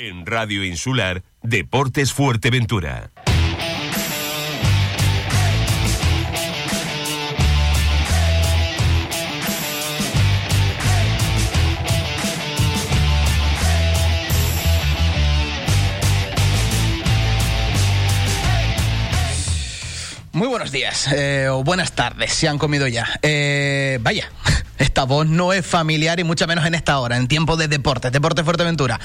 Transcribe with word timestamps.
En 0.00 0.24
Radio 0.26 0.62
Insular, 0.62 1.24
Deportes 1.42 2.12
Fuerteventura. 2.12 3.10
Muy 20.30 20.46
buenos 20.46 20.70
días 20.70 21.08
eh, 21.12 21.48
o 21.50 21.64
buenas 21.64 21.90
tardes, 21.90 22.32
si 22.32 22.46
han 22.46 22.58
comido 22.58 22.86
ya. 22.86 23.08
Eh, 23.22 23.98
vaya, 24.00 24.30
esta 24.78 25.04
voz 25.04 25.26
no 25.26 25.52
es 25.52 25.66
familiar 25.66 26.20
y 26.20 26.24
mucho 26.24 26.46
menos 26.46 26.64
en 26.64 26.74
esta 26.74 26.98
hora, 26.98 27.16
en 27.16 27.28
tiempo 27.28 27.56
de 27.56 27.68
deporte, 27.68 28.10
Deporte 28.10 28.44
Fuerteventura. 28.44 29.00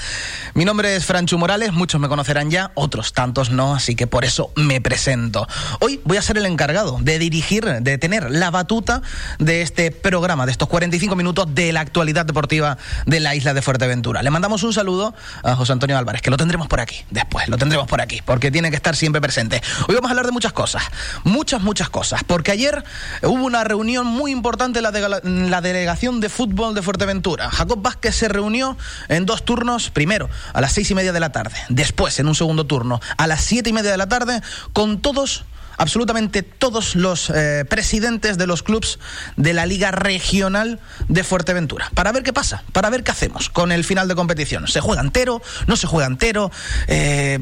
Mi 0.54 0.64
nombre 0.64 0.96
es 0.96 1.04
Franchu 1.04 1.36
Morales, 1.38 1.72
muchos 1.72 2.00
me 2.00 2.08
conocerán 2.08 2.50
ya, 2.50 2.70
otros 2.74 3.12
tantos 3.12 3.50
no, 3.50 3.74
así 3.74 3.96
que 3.96 4.06
por 4.06 4.24
eso 4.24 4.52
me 4.56 4.80
presento. 4.80 5.46
Hoy 5.80 6.00
voy 6.04 6.16
a 6.16 6.22
ser 6.22 6.38
el 6.38 6.46
encargado 6.46 6.98
de 7.00 7.18
dirigir, 7.18 7.64
de 7.64 7.98
tener 7.98 8.30
la 8.30 8.50
batuta 8.50 9.02
de 9.38 9.62
este 9.62 9.90
programa, 9.90 10.46
de 10.46 10.52
estos 10.52 10.68
45 10.68 11.16
minutos 11.16 11.54
de 11.54 11.72
la 11.72 11.80
actualidad 11.80 12.24
deportiva 12.24 12.78
de 13.06 13.20
la 13.20 13.34
isla 13.34 13.54
de 13.54 13.62
Fuerteventura. 13.62 14.22
Le 14.22 14.30
mandamos 14.30 14.62
un 14.62 14.72
saludo 14.72 15.14
a 15.42 15.56
José 15.56 15.72
Antonio 15.72 15.98
Álvarez, 15.98 16.22
que 16.22 16.30
lo 16.30 16.36
tendremos 16.36 16.68
por 16.68 16.80
aquí, 16.80 17.04
después, 17.10 17.48
lo 17.48 17.58
tendremos 17.58 17.88
por 17.88 18.00
aquí, 18.00 18.22
porque 18.24 18.50
tiene 18.50 18.70
que 18.70 18.76
estar 18.76 18.94
siempre 18.94 19.20
presente. 19.20 19.60
Hoy 19.88 19.94
vamos 19.96 20.08
a 20.08 20.12
hablar 20.12 20.26
de 20.26 20.32
muchas 20.32 20.52
cosas, 20.52 20.84
muchas, 21.24 21.62
muchas 21.62 21.88
cosas, 21.88 22.22
porque 22.24 22.52
ayer 22.52 22.84
hubo 23.22 23.44
una 23.44 23.64
reunión 23.64 24.06
muy 24.06 24.30
importante 24.30 24.80
la, 24.80 24.92
de, 24.92 25.00
la 25.00 25.60
delegación 25.64 26.20
de 26.20 26.28
fútbol 26.28 26.74
de 26.76 26.82
Fuerteventura. 26.82 27.50
Jacob 27.50 27.82
Vázquez 27.82 28.14
se 28.14 28.28
reunió 28.28 28.76
en 29.08 29.26
dos 29.26 29.44
turnos, 29.44 29.90
primero 29.90 30.30
a 30.52 30.60
las 30.60 30.72
seis 30.72 30.88
y 30.92 30.94
media 30.94 31.12
de 31.12 31.18
la 31.18 31.32
tarde, 31.32 31.56
después 31.68 32.20
en 32.20 32.28
un 32.28 32.36
segundo 32.36 32.64
turno 32.66 33.00
a 33.16 33.26
las 33.26 33.42
siete 33.42 33.70
y 33.70 33.72
media 33.72 33.90
de 33.90 33.96
la 33.96 34.08
tarde, 34.08 34.40
con 34.72 35.00
todos 35.00 35.44
absolutamente 35.76 36.42
todos 36.42 36.94
los 36.94 37.30
eh, 37.30 37.64
presidentes 37.68 38.38
de 38.38 38.46
los 38.46 38.62
clubes 38.62 38.98
de 39.36 39.52
la 39.52 39.66
Liga 39.66 39.90
Regional 39.90 40.80
de 41.08 41.24
Fuerteventura. 41.24 41.90
Para 41.94 42.12
ver 42.12 42.22
qué 42.22 42.32
pasa, 42.32 42.62
para 42.72 42.90
ver 42.90 43.02
qué 43.02 43.10
hacemos 43.10 43.50
con 43.50 43.72
el 43.72 43.84
final 43.84 44.08
de 44.08 44.14
competición. 44.14 44.68
¿Se 44.68 44.80
juega 44.80 45.02
entero? 45.02 45.42
¿No 45.66 45.76
se 45.76 45.86
juega 45.86 46.06
entero? 46.06 46.52
Eh, 46.86 47.40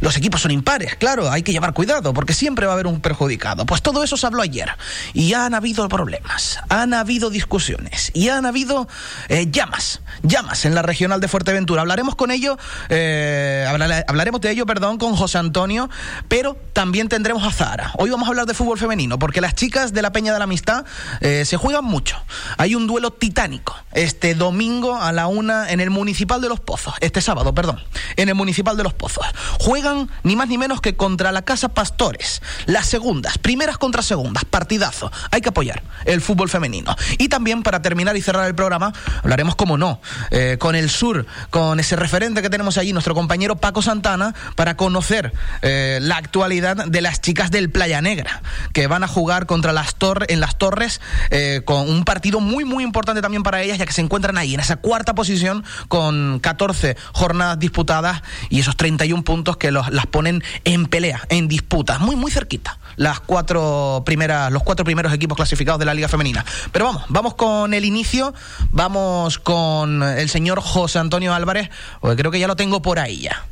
los 0.00 0.16
equipos 0.16 0.40
son 0.40 0.50
impares, 0.50 0.96
claro, 0.96 1.30
hay 1.30 1.42
que 1.42 1.52
llevar 1.52 1.72
cuidado 1.72 2.12
porque 2.14 2.34
siempre 2.34 2.66
va 2.66 2.72
a 2.72 2.74
haber 2.74 2.86
un 2.86 3.00
perjudicado. 3.00 3.66
Pues 3.66 3.82
todo 3.82 4.02
eso 4.02 4.16
se 4.16 4.26
habló 4.26 4.42
ayer 4.42 4.70
y 5.12 5.34
han 5.34 5.54
habido 5.54 5.88
problemas, 5.88 6.58
han 6.68 6.94
habido 6.94 7.30
discusiones 7.30 8.10
y 8.14 8.28
han 8.28 8.46
habido 8.46 8.88
eh, 9.28 9.50
llamas, 9.50 10.00
llamas 10.22 10.64
en 10.64 10.74
la 10.74 10.82
Regional 10.82 11.20
de 11.20 11.28
Fuerteventura. 11.28 11.82
Hablaremos 11.82 12.14
con 12.14 12.30
ello, 12.30 12.58
eh, 12.88 13.66
hablaremos 14.08 14.40
de 14.40 14.50
ello, 14.50 14.66
perdón, 14.66 14.98
con 14.98 15.16
José 15.16 15.38
Antonio, 15.38 15.88
pero 16.28 16.56
también 16.72 17.08
tendremos 17.08 17.44
a 17.44 17.52
Zara. 17.52 17.92
Hoy 17.98 18.10
vamos 18.10 18.26
a 18.26 18.30
hablar 18.30 18.46
de 18.46 18.54
fútbol 18.54 18.78
femenino, 18.78 19.18
porque 19.18 19.40
las 19.40 19.54
chicas 19.54 19.92
de 19.92 20.02
la 20.02 20.12
Peña 20.12 20.32
de 20.32 20.38
la 20.38 20.44
Amistad 20.44 20.84
eh, 21.20 21.44
se 21.44 21.56
juegan 21.56 21.84
mucho. 21.84 22.16
Hay 22.58 22.74
un 22.74 22.86
duelo 22.86 23.12
titánico 23.12 23.76
este 23.92 24.34
domingo 24.34 24.96
a 24.96 25.12
la 25.12 25.26
una 25.26 25.70
en 25.70 25.80
el 25.80 25.90
Municipal 25.90 26.40
de 26.40 26.48
Los 26.48 26.60
Pozos, 26.60 26.94
este 27.00 27.20
sábado, 27.20 27.54
perdón, 27.54 27.82
en 28.16 28.28
el 28.28 28.34
Municipal 28.34 28.76
de 28.76 28.82
Los 28.82 28.94
Pozos. 28.94 29.26
Juegan 29.58 30.10
ni 30.22 30.36
más 30.36 30.48
ni 30.48 30.58
menos 30.58 30.80
que 30.80 30.96
contra 30.96 31.32
la 31.32 31.42
Casa 31.42 31.68
Pastores, 31.68 32.42
las 32.66 32.86
segundas, 32.86 33.38
primeras 33.38 33.78
contra 33.78 34.02
segundas, 34.02 34.44
partidazo. 34.44 35.10
Hay 35.30 35.40
que 35.40 35.50
apoyar 35.50 35.82
el 36.04 36.20
fútbol 36.20 36.48
femenino. 36.48 36.94
Y 37.18 37.28
también 37.28 37.62
para 37.62 37.82
terminar 37.82 38.16
y 38.16 38.22
cerrar 38.22 38.46
el 38.46 38.54
programa, 38.54 38.92
hablaremos, 39.22 39.56
como 39.56 39.78
no, 39.78 40.00
eh, 40.30 40.56
con 40.58 40.74
el 40.74 40.90
sur, 40.90 41.26
con 41.50 41.80
ese 41.80 41.96
referente 41.96 42.42
que 42.42 42.50
tenemos 42.50 42.78
allí, 42.78 42.92
nuestro 42.92 43.14
compañero 43.14 43.56
Paco 43.56 43.82
Santana, 43.82 44.34
para 44.54 44.76
conocer 44.76 45.32
eh, 45.62 45.98
la 46.02 46.16
actualidad 46.16 46.86
de 46.86 47.00
las 47.00 47.20
chicas 47.20 47.50
del 47.50 47.70
Playa 47.70 48.00
Negra, 48.00 48.42
que 48.72 48.86
van 48.86 49.04
a 49.04 49.08
jugar 49.08 49.46
contra 49.46 49.72
las 49.72 49.94
torres, 49.94 50.28
en 50.30 50.40
las 50.40 50.56
Torres, 50.56 51.00
eh, 51.30 51.62
con 51.64 51.88
un 51.88 52.04
partido 52.04 52.40
muy, 52.40 52.64
muy 52.64 52.82
importante 52.82 53.22
también 53.22 53.42
para 53.42 53.62
ellas, 53.62 53.78
ya 53.78 53.86
que 53.86 53.92
se 53.92 54.00
encuentran 54.00 54.38
ahí 54.38 54.54
en 54.54 54.60
esa 54.60 54.76
cuarta 54.76 55.14
posición 55.14 55.64
con 55.88 56.40
14 56.40 56.96
jornadas 57.12 57.58
disputadas 57.58 58.22
y 58.48 58.60
esos 58.60 58.76
31 58.76 59.22
puntos 59.22 59.45
que 59.56 59.70
los, 59.70 59.90
las 59.90 60.06
ponen 60.06 60.42
en 60.64 60.86
pelea, 60.86 61.22
en 61.28 61.46
disputa, 61.46 62.00
muy, 62.00 62.16
muy 62.16 62.32
cerquita, 62.32 62.78
las 62.96 63.20
cuatro 63.20 64.02
primeras, 64.04 64.50
los 64.50 64.64
cuatro 64.64 64.84
primeros 64.84 65.12
equipos 65.12 65.36
clasificados 65.36 65.78
de 65.78 65.86
la 65.86 65.94
Liga 65.94 66.08
Femenina. 66.08 66.44
Pero 66.72 66.86
vamos, 66.86 67.04
vamos 67.08 67.34
con 67.34 67.72
el 67.72 67.84
inicio, 67.84 68.34
vamos 68.70 69.38
con 69.38 70.02
el 70.02 70.28
señor 70.28 70.60
José 70.60 70.98
Antonio 70.98 71.32
Álvarez, 71.32 71.70
porque 72.00 72.16
creo 72.16 72.32
que 72.32 72.40
ya 72.40 72.48
lo 72.48 72.56
tengo 72.56 72.82
por 72.82 72.98
ahí 72.98 73.20
ya. 73.20 73.44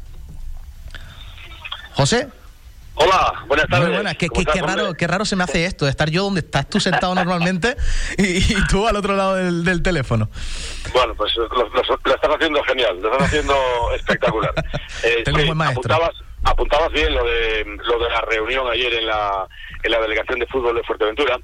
José. 1.95 2.29
Hola, 2.97 3.45
buenas 3.49 3.67
tardes. 3.67 3.89
Muy 3.89 3.95
buenas. 3.97 4.17
Qué, 4.17 4.29
qué, 4.29 4.45
qué 4.45 4.63
raro, 4.63 4.95
qué 4.95 5.07
raro 5.07 5.25
se 5.25 5.35
me 5.35 5.43
hace 5.43 5.65
esto, 5.65 5.85
de 5.85 5.91
estar 5.91 6.11
yo 6.11 6.23
donde 6.23 6.41
estás 6.41 6.69
tú 6.69 6.79
sentado 6.79 7.15
normalmente 7.15 7.77
y, 8.19 8.37
y 8.39 8.67
tú 8.71 8.87
al 8.87 8.97
otro 8.97 9.17
lado 9.17 9.35
del, 9.35 9.65
del 9.65 9.83
teléfono. 9.83 10.29
Bueno, 10.93 11.15
pues 11.15 11.35
lo, 11.37 11.49
lo, 11.49 11.69
lo, 11.71 12.15
estás 12.15 12.31
haciendo 12.31 12.63
genial, 12.63 13.01
lo 13.01 13.13
estás 13.13 13.29
haciendo 13.29 13.55
espectacular. 13.97 14.53
Eh, 15.03 15.23
Tengo 15.25 15.39
un 15.39 15.47
buen 15.47 15.59
maestro. 15.59 15.93
Apuntabas, 15.93 16.25
apuntabas 16.45 16.93
bien 16.93 17.13
lo 17.15 17.25
de, 17.25 17.65
lo 17.85 17.99
de 17.99 18.11
la 18.11 18.21
reunión 18.21 18.69
ayer 18.71 18.95
en 18.95 19.07
la, 19.07 19.49
en 19.83 19.91
la 19.91 20.01
delegación 20.01 20.39
de 20.39 20.47
fútbol 20.47 20.77
de 20.77 20.85
Fuerteventura. 20.85 21.37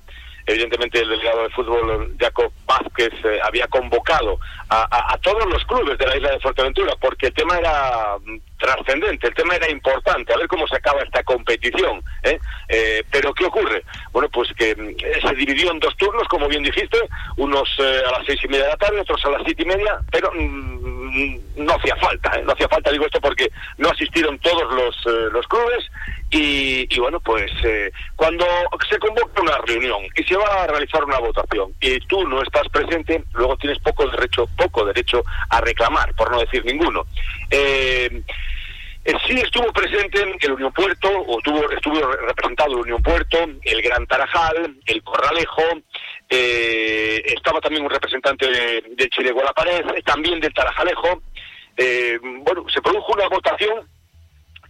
Evidentemente 0.47 1.01
el 1.01 1.09
delegado 1.09 1.43
de 1.43 1.51
fútbol, 1.51 2.17
Jacob 2.19 2.53
Vázquez, 2.67 3.13
eh, 3.25 3.39
había 3.45 3.67
convocado 3.67 4.39
a, 4.69 4.83
a, 4.83 5.15
a, 5.15 5.19
todos 5.19 5.45
los 5.47 5.65
clubes 5.65 5.99
de 5.99 6.07
la 6.07 6.17
isla 6.17 6.31
de 6.31 6.41
Fuerteventura 6.41 6.95
porque 7.01 7.27
el 7.27 7.35
tema 7.35 7.59
era 7.59 8.17
trascendente, 8.61 9.27
el 9.27 9.35
tema 9.35 9.57
era 9.57 9.71
importante, 9.71 10.33
a 10.33 10.37
ver 10.37 10.47
cómo 10.47 10.67
se 10.69 10.77
acaba 10.77 11.03
esta 11.03 11.23
competición. 11.25 12.03
¿eh? 12.23 12.39
Eh, 12.69 13.03
pero 13.11 13.33
¿qué 13.35 13.47
ocurre? 13.47 13.83
Bueno, 14.13 14.29
pues 14.29 14.53
que 14.57 14.71
eh, 14.71 15.21
se 15.27 15.35
dividió 15.35 15.73
en 15.73 15.81
dos 15.81 15.97
turnos, 15.97 16.29
como 16.29 16.47
bien 16.47 16.63
dijiste, 16.63 16.99
unos 17.37 17.69
eh, 17.79 18.03
a 18.07 18.19
las 18.19 18.27
seis 18.27 18.39
y 18.45 18.49
media 18.49 18.65
de 18.65 18.71
la 18.71 18.77
tarde, 18.77 19.01
otros 19.01 19.25
a 19.25 19.31
las 19.31 19.43
siete 19.45 19.63
y 19.63 19.67
media, 19.67 19.99
pero 20.13 20.31
mmm, 20.33 21.37
no 21.57 21.75
hacía 21.75 21.97
falta, 21.97 22.41
no 22.45 22.53
hacía 22.53 22.69
falta, 22.69 22.93
digo 22.93 23.07
esto 23.07 23.21
porque 23.21 23.51
no 23.79 23.89
asistieron 23.89 24.39
todos 24.39 24.73
los, 24.73 25.33
los 25.33 25.47
clubes 25.49 25.85
y, 26.31 26.87
y, 26.95 27.01
bueno, 27.01 27.19
pues 27.21 27.51
cuando 28.15 28.47
se 28.89 28.99
convoca 28.99 29.43
una 29.43 29.59
reunión 29.67 30.03
y 30.17 30.23
se 30.23 30.37
va 30.37 30.63
a 30.63 30.67
realizar 30.69 31.05
una 31.05 31.19
votación 31.19 31.73
y 31.81 31.99
tú 32.07 32.27
no 32.29 32.41
estás 32.43 32.69
presente, 32.69 33.25
luego 33.33 33.57
tienes 33.57 33.79
poco 33.81 34.07
derecho, 34.07 34.49
poco 34.57 34.85
derecho 34.85 35.23
a 35.49 35.61
reclamar, 35.61 36.15
por 36.15 36.31
no 36.31 36.39
decir 36.39 36.65
ninguno. 36.65 37.05
Eh, 37.51 38.23
sí 39.05 39.35
estuvo 39.35 39.73
presente 39.73 40.23
el 40.41 40.53
Unión 40.53 40.73
Puerto, 40.73 41.09
o 41.27 41.39
tuvo, 41.43 41.71
estuvo 41.71 42.01
representado 42.13 42.73
el 42.73 42.81
Unión 42.81 43.03
Puerto, 43.03 43.39
el 43.63 43.83
Gran 43.83 44.07
Tarajal, 44.07 44.77
el 44.87 45.03
Corralejo, 45.03 45.63
eh, 46.29 47.23
estaba 47.27 47.61
también 47.61 47.85
un 47.85 47.91
representante 47.91 48.47
de, 48.47 48.85
de 48.95 49.09
Chile 49.09 49.33
La 49.35 49.53
Pared, 49.53 49.85
también 50.05 50.39
del 50.41 50.55
Tarajalejo. 50.55 51.23
Eh, 51.77 52.19
bueno, 52.23 52.65
se 52.69 52.81
produjo 52.83 53.13
una 53.15 53.29
votación 53.29 53.89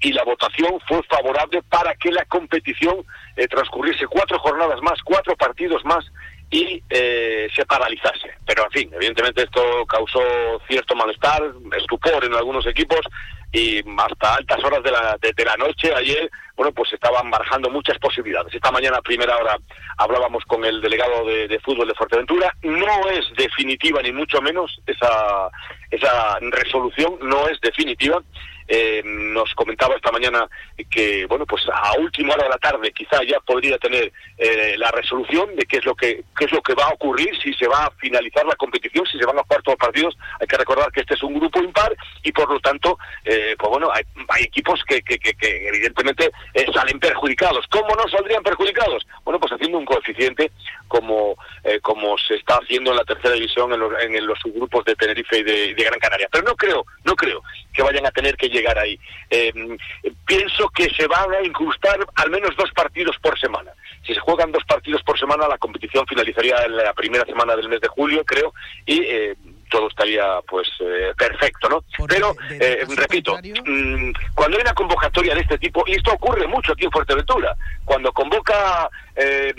y 0.00 0.12
la 0.12 0.24
votación 0.24 0.80
fue 0.88 1.02
favorable 1.02 1.62
para 1.68 1.94
que 1.96 2.10
la 2.10 2.24
competición 2.24 3.04
eh, 3.36 3.46
transcurriese 3.46 4.06
cuatro 4.06 4.38
jornadas 4.38 4.80
más, 4.80 5.02
cuatro 5.04 5.36
partidos 5.36 5.84
más 5.84 6.04
y 6.50 6.82
eh, 6.88 7.48
se 7.54 7.66
paralizase. 7.66 8.30
Pero, 8.46 8.64
en 8.64 8.70
fin, 8.70 8.90
evidentemente 8.94 9.42
esto 9.42 9.84
causó 9.86 10.20
cierto 10.66 10.96
malestar, 10.96 11.42
estupor 11.76 12.24
en 12.24 12.34
algunos 12.34 12.66
equipos 12.66 13.00
y 13.52 13.78
hasta 13.98 14.34
altas 14.36 14.62
horas 14.62 14.82
de 14.82 14.90
la, 14.90 15.16
de, 15.20 15.44
la 15.44 15.56
noche 15.56 15.92
ayer, 15.94 16.30
bueno, 16.56 16.72
pues 16.72 16.92
estaban 16.92 17.30
barajando 17.30 17.68
muchas 17.70 17.98
posibilidades. 17.98 18.54
Esta 18.54 18.70
mañana 18.70 18.98
a 18.98 19.02
primera 19.02 19.36
hora 19.36 19.56
hablábamos 19.98 20.44
con 20.44 20.64
el 20.64 20.80
delegado 20.80 21.24
de, 21.24 21.48
de 21.48 21.58
fútbol 21.60 21.88
de 21.88 21.94
Fuerteventura. 21.94 22.54
No 22.62 23.08
es 23.10 23.26
definitiva, 23.36 24.02
ni 24.02 24.12
mucho 24.12 24.40
menos, 24.40 24.80
esa, 24.86 25.50
esa 25.90 26.38
resolución 26.40 27.18
no 27.22 27.48
es 27.48 27.60
definitiva. 27.60 28.22
Eh, 28.72 29.02
nos 29.04 29.52
comentaba 29.56 29.96
esta 29.96 30.12
mañana 30.12 30.48
que, 30.88 31.26
bueno, 31.26 31.44
pues 31.44 31.64
a 31.72 31.98
última 31.98 32.34
hora 32.34 32.44
de 32.44 32.50
la 32.50 32.58
tarde 32.58 32.92
quizá 32.92 33.18
ya 33.24 33.40
podría 33.40 33.76
tener 33.78 34.12
eh, 34.38 34.76
la 34.78 34.92
resolución 34.92 35.56
de 35.56 35.66
qué 35.66 35.78
es 35.78 35.84
lo 35.84 35.96
que 35.96 36.22
qué 36.38 36.44
es 36.44 36.52
lo 36.52 36.62
que 36.62 36.74
va 36.74 36.84
a 36.84 36.94
ocurrir 36.94 37.30
si 37.42 37.52
se 37.54 37.66
va 37.66 37.86
a 37.86 37.90
finalizar 37.98 38.46
la 38.46 38.54
competición, 38.54 39.04
si 39.06 39.18
se 39.18 39.26
van 39.26 39.38
a 39.38 39.42
jugar 39.42 39.60
todos 39.62 39.76
los 39.76 39.86
partidos. 39.86 40.16
Hay 40.40 40.46
que 40.46 40.56
recordar 40.56 40.92
que 40.92 41.00
este 41.00 41.14
es 41.14 41.22
un 41.24 41.34
grupo 41.34 41.60
impar 41.60 41.96
y 42.22 42.30
por 42.30 42.48
lo 42.48 42.60
tanto, 42.60 42.96
eh, 43.24 43.56
pues 43.58 43.70
bueno, 43.70 43.90
hay, 43.92 44.04
hay 44.28 44.44
equipos 44.44 44.80
que, 44.86 45.02
que, 45.02 45.18
que, 45.18 45.68
evidentemente 45.68 46.30
eh, 46.54 46.66
salen 46.72 47.00
perjudicados. 47.00 47.66
¿Cómo 47.70 47.88
no 47.96 48.08
saldrían 48.08 48.44
perjudicados? 48.44 49.04
Bueno, 49.24 49.40
pues 49.40 49.52
haciendo 49.52 49.78
un 49.78 49.84
coeficiente 49.84 50.52
como 50.86 51.36
eh, 51.64 51.80
como 51.80 52.16
se 52.18 52.36
está 52.36 52.54
haciendo 52.62 52.92
en 52.92 52.98
la 52.98 53.04
tercera 53.04 53.34
división 53.34 53.72
en 53.72 53.80
los, 53.80 53.92
en 54.00 54.26
los 54.26 54.38
subgrupos 54.38 54.84
de 54.84 54.94
Tenerife 54.94 55.38
y 55.38 55.42
de, 55.42 55.74
de 55.74 55.84
Gran 55.84 55.98
Canaria. 55.98 56.28
Pero 56.30 56.44
no 56.44 56.54
creo, 56.54 56.84
no 57.04 57.16
creo 57.16 57.42
que 57.72 57.82
vayan 57.82 58.06
a 58.06 58.10
tener 58.10 58.36
que 58.36 58.48
llegar 58.48 58.59
ahí. 58.78 58.98
Eh, 59.30 59.52
pienso 60.26 60.68
que 60.70 60.90
se 60.90 61.06
van 61.06 61.32
a 61.34 61.42
incrustar 61.42 61.98
al 62.14 62.30
menos 62.30 62.56
dos 62.56 62.70
partidos 62.72 63.16
por 63.18 63.38
semana. 63.38 63.72
Si 64.06 64.14
se 64.14 64.20
juegan 64.20 64.52
dos 64.52 64.64
partidos 64.64 65.02
por 65.02 65.18
semana, 65.18 65.48
la 65.48 65.58
competición 65.58 66.06
finalizaría 66.06 66.56
en 66.64 66.76
la 66.76 66.92
primera 66.94 67.24
semana 67.24 67.56
del 67.56 67.68
mes 67.68 67.80
de 67.80 67.88
julio, 67.88 68.24
creo, 68.24 68.52
y 68.86 69.02
eh, 69.02 69.36
todo 69.70 69.88
estaría 69.88 70.40
pues 70.46 70.68
eh, 70.80 71.12
perfecto, 71.16 71.68
¿no? 71.68 71.84
Pero, 72.06 72.36
eh, 72.50 72.84
repito, 72.96 73.38
mm, 73.38 74.12
cuando 74.34 74.56
hay 74.56 74.62
una 74.62 74.74
convocatoria 74.74 75.34
de 75.34 75.40
este 75.40 75.58
tipo, 75.58 75.84
y 75.86 75.94
esto 75.94 76.12
ocurre 76.12 76.46
mucho 76.46 76.72
aquí 76.72 76.84
en 76.84 76.90
Fuerteventura, 76.90 77.56
cuando 77.84 78.12
convoca 78.12 78.90
eh, 79.16 79.54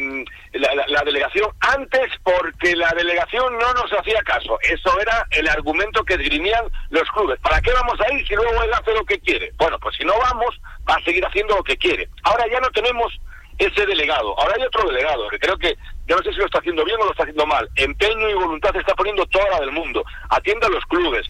la, 0.54 1.02
delegación 1.04 1.50
antes 1.62 2.12
porque 2.24 2.76
la 2.76 2.92
delegación 2.96 3.58
no 3.58 3.74
nos 3.74 3.92
hacía 3.94 4.22
caso, 4.24 4.60
eso 4.62 5.00
era 5.00 5.26
el 5.32 5.48
argumento 5.48 6.04
que 6.04 6.18
dirimían 6.18 6.66
los 6.90 7.10
clubes. 7.12 7.40
¿Para 7.40 7.62
qué 7.62 7.72
vamos 7.72 8.00
a 8.02 8.14
ir 8.14 8.28
si 8.28 8.36
luego 8.36 8.62
él 8.64 8.74
hace 8.74 8.94
lo 8.94 9.06
que 9.06 9.20
quiere? 9.20 9.52
Bueno, 9.58 9.80
pues 9.80 9.96
si 9.96 10.04
no 10.04 10.14
vamos, 10.20 10.60
va 10.88 10.96
a 10.96 11.04
seguir 11.04 11.26
haciendo 11.26 11.56
lo 11.56 11.64
que 11.64 11.78
quiere. 11.78 12.10
Ahora 12.24 12.46
ya 12.52 12.60
no 12.60 12.70
tenemos 12.70 13.18
ese 13.58 13.86
delegado. 13.86 14.38
Ahora 14.40 14.56
hay 14.58 14.64
otro 14.64 14.88
delegado, 14.90 15.28
que 15.30 15.40
creo 15.40 15.58
que, 15.58 15.78
yo 16.12 16.18
no 16.18 16.24
sé 16.24 16.34
si 16.34 16.40
lo 16.40 16.46
está 16.46 16.60
haciendo 16.60 16.84
bien 16.84 17.00
o 17.00 17.06
lo 17.06 17.12
está 17.12 17.24
haciendo 17.24 17.46
mal. 17.46 17.70
Empeño 17.74 18.30
y 18.30 18.34
voluntad 18.34 18.76
está 18.76 18.94
poniendo 18.96 19.26
toda 19.28 19.50
la 19.50 19.62
del 19.62 19.72
mundo. 19.72 20.04
Atiende 20.30 20.66
a 20.66 20.70
los 20.70 20.84
clubes, 20.84 21.26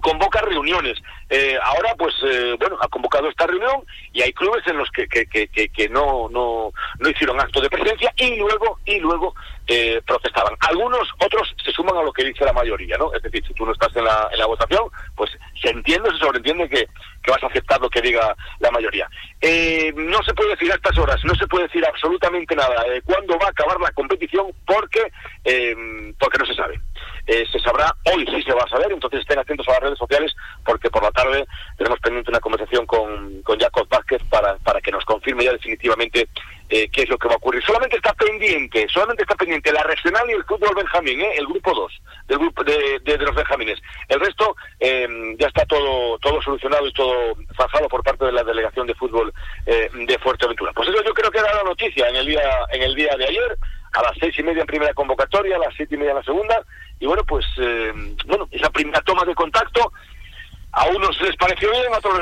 convoca 0.00 0.40
reuniones. 0.40 0.98
Eh, 1.30 1.56
ahora, 1.62 1.94
pues, 1.96 2.12
eh, 2.24 2.56
bueno, 2.58 2.76
ha 2.80 2.88
convocado 2.88 3.28
esta 3.28 3.46
reunión 3.46 3.84
y 4.12 4.22
hay 4.22 4.32
clubes 4.32 4.66
en 4.66 4.78
los 4.78 4.90
que, 4.90 5.06
que, 5.06 5.26
que, 5.26 5.46
que, 5.46 5.88
no, 5.90 6.28
no, 6.28 6.72
no 6.98 7.08
hicieron 7.08 7.38
acto 7.38 7.60
de 7.60 7.70
presencia 7.70 8.12
y 8.16 8.34
luego, 8.34 8.80
y 8.84 8.98
luego 8.98 9.32
eh, 9.68 10.02
protestaban. 10.04 10.56
Algunos, 10.68 11.08
otros 11.20 11.54
se 11.64 11.70
suman 11.70 11.96
a 11.96 12.02
lo 12.02 12.12
que 12.12 12.24
dice 12.24 12.44
la 12.44 12.52
mayoría, 12.52 12.98
¿no? 12.98 13.14
Es 13.14 13.22
decir, 13.22 13.46
si 13.46 13.54
tú 13.54 13.64
no 13.64 13.70
estás 13.70 13.94
en 13.94 14.06
la, 14.06 14.28
en 14.32 14.40
la 14.40 14.46
votación, 14.46 14.88
pues 15.14 15.30
se 15.60 15.70
entiende, 15.70 16.10
se 16.10 16.18
sobreentiende 16.18 16.68
que, 16.68 16.86
que 17.22 17.30
vas 17.30 17.42
a 17.42 17.46
aceptar 17.46 17.80
lo 17.80 17.90
que 17.90 18.00
diga 18.00 18.34
la 18.60 18.70
mayoría. 18.70 19.08
Eh, 19.40 19.92
no 19.96 20.22
se 20.22 20.34
puede 20.34 20.50
decir 20.50 20.70
a 20.72 20.76
estas 20.76 20.96
horas, 20.98 21.22
no 21.24 21.34
se 21.34 21.46
puede 21.46 21.64
decir 21.64 21.84
absolutamente 21.86 22.54
nada 22.54 22.84
de 22.84 23.02
cuándo 23.02 23.38
va 23.38 23.46
a 23.46 23.50
acabar 23.50 23.80
la 23.80 23.92
competición 23.92 24.52
porque, 24.66 25.10
eh, 25.44 26.12
porque 26.18 26.38
no 26.38 26.46
se 26.46 26.54
sabe. 26.54 26.80
Eh, 27.26 27.44
se 27.50 27.58
sabrá, 27.60 27.90
hoy 28.12 28.26
sí 28.26 28.42
se 28.42 28.52
va 28.52 28.62
a 28.64 28.68
saber, 28.68 28.92
entonces 28.92 29.20
estén 29.20 29.38
atentos 29.38 29.66
a 29.68 29.72
las 29.72 29.80
redes 29.80 29.98
sociales 29.98 30.34
porque 30.64 30.90
por 30.90 31.02
la 31.02 31.10
tarde 31.10 31.46
tenemos 31.78 31.98
pendiente 32.00 32.30
una 32.30 32.40
conversación 32.40 32.84
con, 32.84 33.42
con 33.42 33.58
Jacob 33.58 33.88
Vázquez 33.88 34.22
para, 34.24 34.56
para 34.58 34.80
que 34.80 34.90
nos 34.90 35.04
confirme 35.04 35.44
ya 35.44 35.52
definitivamente 35.52 36.28
eh, 36.68 36.88
qué 36.90 37.02
es 37.02 37.08
lo 37.08 37.18
que 37.18 37.28
va 37.28 37.34
a 37.34 37.36
ocurrir. 37.36 37.62
Solamente 37.62 37.96
está 37.96 38.12
pendiente, 38.14 38.86
solamente 38.88 39.22
está 39.22 39.34
pendiente 39.34 39.72
la 39.72 39.82
regional 39.82 40.28
y 40.28 40.32
el 40.32 40.44
fútbol 40.44 40.74
Benjamín, 40.74 41.20
¿eh? 41.20 41.32
el 41.36 41.46
grupo 41.46 41.74
2 41.74 41.92
del 42.26 42.38
grupo 42.38 42.64
de, 42.64 43.00
de, 43.04 43.18
los 43.18 43.34
Benjamines. 43.34 43.78
El 44.08 44.20
resto 44.20 44.56
eh, 44.80 45.06
ya 45.38 45.48
está 45.48 45.64
todo 45.66 46.18
todo 46.18 46.40
solucionado 46.40 46.86
y 46.86 46.92
todo 46.92 47.34
zanjado 47.56 47.88
por 47.88 48.02
parte 48.02 48.24
de 48.24 48.32
la 48.32 48.42
delegación 48.42 48.86
de 48.86 48.94
fútbol 48.94 49.32
eh, 49.66 49.90
de 49.92 50.18
Fuerteventura. 50.18 50.72
Pues 50.72 50.88
eso 50.88 51.02
yo 51.04 51.12
creo 51.12 51.30
que 51.30 51.38
era 51.38 51.54
la 51.54 51.64
noticia 51.64 52.08
en 52.08 52.16
el 52.16 52.26
día 52.26 52.42
en 52.70 52.82
el 52.82 52.94
día 52.94 53.14
de 53.16 53.26
ayer 53.26 53.58
a 53.92 54.02
las 54.02 54.16
seis 54.18 54.36
y 54.38 54.42
media 54.42 54.62
en 54.62 54.66
primera 54.66 54.94
convocatoria, 54.94 55.56
a 55.56 55.60
las 55.60 55.74
siete 55.76 55.94
y 55.94 55.98
media 55.98 56.12
en 56.12 56.18
la 56.18 56.24
segunda 56.24 56.62
y 56.98 57.06
bueno 57.06 57.24
pues 57.24 57.44
bueno 58.26 58.48
esa 58.50 58.70
primera 58.70 59.02
toma 59.02 59.24
de 59.24 59.34
contacto 59.34 59.92
a 60.74 60.86
unos 60.86 61.20
les 61.20 61.36
pareció 61.36 61.70
bien, 61.70 61.92
a 61.92 61.98
otros 61.98 62.14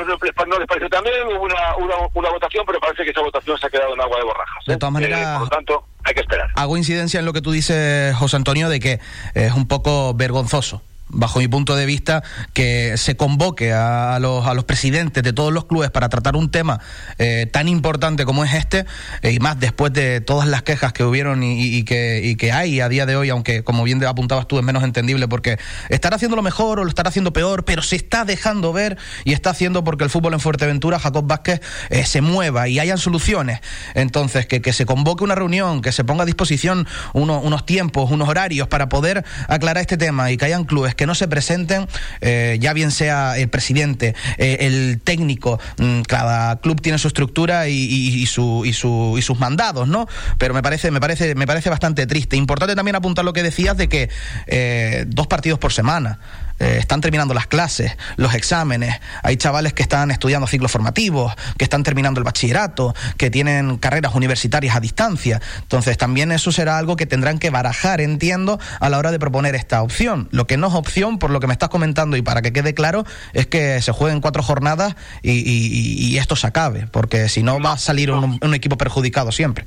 no 0.47 0.59
les 0.59 0.67
pareció 0.67 0.89
también, 0.89 1.15
hubo 1.27 1.43
una, 1.43 1.75
una, 1.77 1.95
una, 2.13 2.29
votación, 2.29 2.63
pero 2.65 2.79
parece 2.79 3.03
que 3.03 3.09
esa 3.09 3.21
votación 3.21 3.57
se 3.57 3.67
ha 3.67 3.69
quedado 3.69 3.93
en 3.93 4.01
agua 4.01 4.17
de 4.17 4.23
borrajas. 4.23 4.65
De 4.67 4.77
todas 4.77 4.91
¿eh? 4.91 4.93
maneras, 4.93 5.19
eh, 5.19 5.33
por 5.33 5.41
lo 5.41 5.49
tanto, 5.49 5.85
hay 6.03 6.13
que 6.13 6.21
esperar. 6.21 6.49
Hago 6.55 6.77
incidencia 6.77 7.19
en 7.19 7.25
lo 7.25 7.33
que 7.33 7.41
tú 7.41 7.51
dices, 7.51 8.15
José 8.15 8.35
Antonio, 8.35 8.69
de 8.69 8.79
que 8.79 8.99
es 9.33 9.53
un 9.53 9.67
poco 9.67 10.13
vergonzoso 10.13 10.81
bajo 11.09 11.39
mi 11.39 11.47
punto 11.47 11.75
de 11.75 11.85
vista, 11.85 12.23
que 12.53 12.97
se 12.97 13.15
convoque 13.15 13.71
a, 13.73 14.17
los, 14.19 14.45
a 14.45 14.53
los 14.53 14.63
presidentes 14.63 15.23
de 15.23 15.33
todos 15.33 15.53
los 15.53 15.65
clubes 15.65 15.91
para 15.91 16.09
tratar 16.09 16.35
un 16.35 16.49
tema 16.49 16.79
eh, 17.17 17.47
tan 17.51 17.67
importante 17.67 18.25
como 18.25 18.43
es 18.43 18.53
este, 18.53 18.85
eh, 19.21 19.31
y 19.31 19.39
más 19.39 19.59
después 19.59 19.93
de 19.93 20.21
todas 20.21 20.47
las 20.47 20.63
quejas 20.63 20.93
que 20.93 21.03
hubieron 21.03 21.43
y, 21.43 21.83
que, 21.83 22.21
y 22.23 22.35
que 22.35 22.51
hay 22.51 22.79
a 22.79 22.89
día 22.89 23.05
de 23.05 23.15
hoy, 23.15 23.29
aunque 23.29 23.63
como 23.63 23.83
bien 23.83 24.03
apuntabas 24.03 24.47
tú 24.47 24.57
es 24.57 24.63
menos 24.63 24.83
entendible, 24.83 25.27
porque 25.27 25.59
estar 25.89 26.13
haciendo 26.13 26.35
lo 26.35 26.41
mejor 26.41 26.79
o 26.79 26.83
lo 26.83 26.89
estará 26.89 27.09
haciendo 27.09 27.33
peor, 27.33 27.65
pero 27.65 27.81
se 27.81 27.95
está 27.95 28.25
dejando 28.25 28.73
ver 28.73 28.97
y 29.23 29.33
está 29.33 29.51
haciendo 29.51 29.83
porque 29.83 30.03
el 30.03 30.09
fútbol 30.09 30.33
en 30.33 30.39
Fuerteventura, 30.39 30.99
Jacob 30.99 31.25
Vázquez, 31.27 31.61
eh, 31.89 32.05
se 32.05 32.21
mueva 32.21 32.67
y 32.67 32.79
hayan 32.79 32.97
soluciones. 32.97 33.59
Entonces, 33.93 34.45
que, 34.47 34.61
que 34.61 34.73
se 34.73 34.85
convoque 34.85 35.23
una 35.23 35.35
reunión, 35.35 35.81
que 35.81 35.91
se 35.91 36.03
ponga 36.03 36.23
a 36.23 36.25
disposición 36.25 36.87
unos 37.13 37.65
tiempos, 37.65 38.11
unos 38.11 38.27
horarios 38.29 38.67
para 38.67 38.89
poder 38.89 39.23
aclarar 39.47 39.81
este 39.81 39.97
tema 39.97 40.31
y 40.31 40.37
que 40.37 40.45
hayan 40.45 40.65
clubes 40.65 40.92
que 40.95 41.05
no 41.05 41.15
se 41.15 41.27
presenten, 41.27 41.87
eh, 42.21 42.57
ya 42.59 42.73
bien 42.73 42.91
sea 42.91 43.37
el 43.37 43.49
presidente, 43.49 44.15
eh, 44.37 44.57
el 44.61 45.01
técnico, 45.03 45.59
mm, 45.77 46.01
cada 46.01 46.59
club 46.59 46.81
tiene 46.81 46.97
su 46.97 47.07
estructura 47.07 47.67
y 47.67 48.25
sus 48.25 49.39
mandados, 49.39 49.87
¿no? 49.87 50.07
Pero 50.37 50.53
me 50.53 50.61
parece, 50.61 50.91
me 50.91 50.99
parece, 50.99 51.35
me 51.35 51.47
parece 51.47 51.69
bastante 51.69 52.07
triste. 52.07 52.35
Importante 52.35 52.75
también 52.75 52.95
apuntar 52.95 53.25
lo 53.25 53.33
que 53.33 53.43
decías 53.43 53.77
de 53.77 53.89
que 53.89 54.09
eh, 54.47 55.05
dos 55.07 55.27
partidos 55.27 55.59
por 55.59 55.73
semana. 55.73 56.19
Eh, 56.59 56.77
están 56.79 57.01
terminando 57.01 57.33
las 57.33 57.47
clases, 57.47 57.97
los 58.15 58.33
exámenes, 58.35 58.99
hay 59.23 59.37
chavales 59.37 59.73
que 59.73 59.83
están 59.83 60.11
estudiando 60.11 60.47
ciclos 60.47 60.71
formativos, 60.71 61.33
que 61.57 61.63
están 61.63 61.83
terminando 61.83 62.19
el 62.19 62.23
bachillerato, 62.23 62.95
que 63.17 63.29
tienen 63.29 63.77
carreras 63.77 64.15
universitarias 64.15 64.75
a 64.75 64.79
distancia. 64.79 65.41
Entonces 65.61 65.97
también 65.97 66.31
eso 66.31 66.51
será 66.51 66.77
algo 66.77 66.95
que 66.95 67.05
tendrán 67.05 67.39
que 67.39 67.49
barajar, 67.49 68.01
entiendo, 68.01 68.59
a 68.79 68.89
la 68.89 68.97
hora 68.97 69.11
de 69.11 69.19
proponer 69.19 69.55
esta 69.55 69.81
opción. 69.81 70.29
Lo 70.31 70.47
que 70.47 70.57
no 70.57 70.67
es 70.67 70.73
opción, 70.73 71.19
por 71.19 71.31
lo 71.31 71.39
que 71.39 71.47
me 71.47 71.53
estás 71.53 71.69
comentando 71.69 72.17
y 72.17 72.21
para 72.21 72.41
que 72.41 72.53
quede 72.53 72.73
claro, 72.73 73.05
es 73.33 73.47
que 73.47 73.81
se 73.81 73.91
jueguen 73.91 74.21
cuatro 74.21 74.43
jornadas 74.43 74.95
y, 75.21 76.13
esto 76.13 76.35
se 76.35 76.47
acabe, 76.47 76.87
porque 76.91 77.27
si 77.27 77.43
no 77.43 77.59
va 77.59 77.73
a 77.73 77.77
salir 77.77 78.11
un 78.11 78.53
equipo 78.53 78.77
perjudicado 78.77 79.31
siempre 79.31 79.65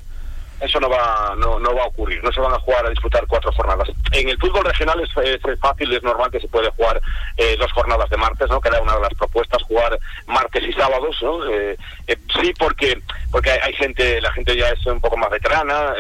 eso 0.61 0.81
no 0.81 0.89
va 0.89 1.35
no, 1.37 1.59
no 1.59 1.75
va 1.75 1.83
a 1.83 1.87
ocurrir, 1.87 2.23
no 2.23 2.33
se 2.33 2.41
van 2.41 2.53
a 2.53 2.59
jugar 2.59 2.87
a 2.87 2.91
disputar 2.91 3.27
cuatro 3.27 3.53
jornadas. 3.53 3.89
En 4.13 4.29
el 4.29 4.39
fútbol 4.39 4.65
regional 4.65 5.01
es, 5.01 5.11
es 5.25 5.61
fácil, 5.61 5.93
es 5.93 6.03
normal 6.03 6.31
que 6.31 6.41
se 6.41 6.49
puede 6.49 6.71
jugar 6.71 7.01
eh, 7.37 7.57
dos 7.59 7.73
jornadas 7.73 8.09
de 8.09 8.17
martes, 8.17 8.49
¿no? 8.49 8.61
que 8.61 8.69
era 8.69 8.81
una 8.81 8.95
de 8.95 9.03
las 9.03 9.15
propuestas, 9.15 9.63
jugar 9.65 9.99
martes 10.27 10.63
y 10.65 10.73
sábados, 10.73 11.17
¿no? 11.23 11.45
Eh, 11.51 11.77
eh, 12.07 12.17
sí, 12.41 12.53
porque 12.59 13.01
porque 13.31 13.51
hay, 13.51 13.73
gente, 13.75 14.21
la 14.21 14.33
gente 14.33 14.57
ya 14.57 14.69
es 14.69 14.87
un 14.87 15.01
poco 15.01 15.17
más 15.17 15.29
veterana, 15.29 15.93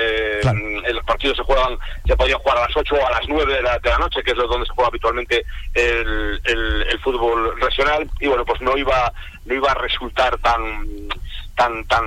los 0.90 1.04
partidos 1.04 1.36
se 1.36 1.42
juegan, 1.42 1.76
se 2.06 2.16
podían 2.16 2.38
jugar 2.38 2.58
a 2.58 2.62
las 2.62 2.76
8 2.76 2.94
o 2.94 3.06
a 3.06 3.10
las 3.10 3.28
9 3.28 3.52
de 3.52 3.62
la, 3.62 3.78
de 3.78 3.90
la 3.90 3.98
noche, 3.98 4.22
que 4.22 4.30
es 4.30 4.36
donde 4.36 4.64
se 4.66 4.72
juega 4.72 4.88
habitualmente 4.88 5.44
el, 5.74 6.40
el, 6.44 6.82
el 6.88 6.98
fútbol 7.00 7.60
regional, 7.60 8.08
y 8.20 8.28
bueno, 8.28 8.44
pues 8.46 8.62
no 8.62 8.78
iba, 8.78 9.12
no 9.44 9.54
iba 9.54 9.70
a 9.70 9.74
resultar 9.74 10.38
tan 10.38 10.86
tan 11.56 11.84
tan 11.86 12.04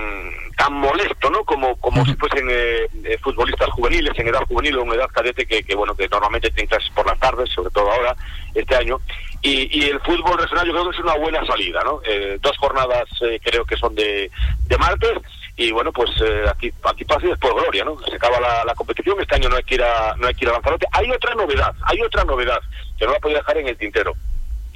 tan 0.55 0.73
molesto 0.73 1.29
no 1.29 1.43
como 1.43 1.75
como 1.77 2.05
si 2.05 2.13
fuesen 2.15 2.47
eh, 2.49 2.87
eh, 3.03 3.17
futbolistas 3.21 3.69
juveniles 3.71 4.17
en 4.17 4.27
edad 4.27 4.45
juvenil 4.47 4.77
o 4.77 4.83
en 4.83 4.93
edad 4.93 5.09
cadete 5.11 5.45
que, 5.45 5.63
que 5.63 5.75
bueno 5.75 5.95
que 5.95 6.07
normalmente 6.07 6.51
tienen 6.51 6.67
clases 6.67 6.89
por 6.91 7.05
las 7.05 7.19
tardes 7.19 7.49
sobre 7.49 7.71
todo 7.71 7.91
ahora 7.91 8.15
este 8.53 8.75
año. 8.75 8.99
Y, 9.41 9.69
y 9.79 9.89
el 9.89 10.01
fútbol 10.01 10.37
regional 10.37 10.67
yo 10.67 10.73
creo 10.73 10.89
que 10.89 10.97
es 10.97 11.03
una 11.03 11.15
buena 11.15 11.45
salida 11.45 11.81
no 11.83 12.01
eh, 12.05 12.37
dos 12.41 12.57
jornadas 12.57 13.07
creo 13.41 13.65
que 13.65 13.77
son 13.77 13.95
de, 13.95 14.29
de 14.67 14.77
martes 14.77 15.13
y 15.55 15.71
bueno 15.71 15.93
pues 15.93 16.09
aquí 16.49 16.71
aquí 16.83 17.05
pasa 17.05 17.25
y 17.25 17.29
después 17.29 17.53
gloria 17.53 17.85
no 17.85 17.97
se 18.01 18.15
acaba 18.15 18.39
la, 18.39 18.65
la, 18.65 18.75
competición 18.75 19.19
este 19.19 19.35
año 19.35 19.47
no 19.47 19.55
hay 19.55 19.63
que 19.63 19.75
ir 19.75 19.83
a 19.83 20.13
no 20.17 20.27
hay 20.27 20.35
que 20.35 20.43
ir 20.45 20.49
a 20.49 20.53
Lanzarote. 20.53 20.85
Hay 20.91 21.09
otra 21.09 21.33
novedad 21.35 21.73
hay 21.83 22.01
otra 22.01 22.25
novedad 22.25 22.59
que 22.97 23.05
no 23.05 23.13
la 23.13 23.19
podía 23.19 23.37
dejar 23.37 23.57
en 23.57 23.67
el 23.69 23.77
tintero 23.77 24.13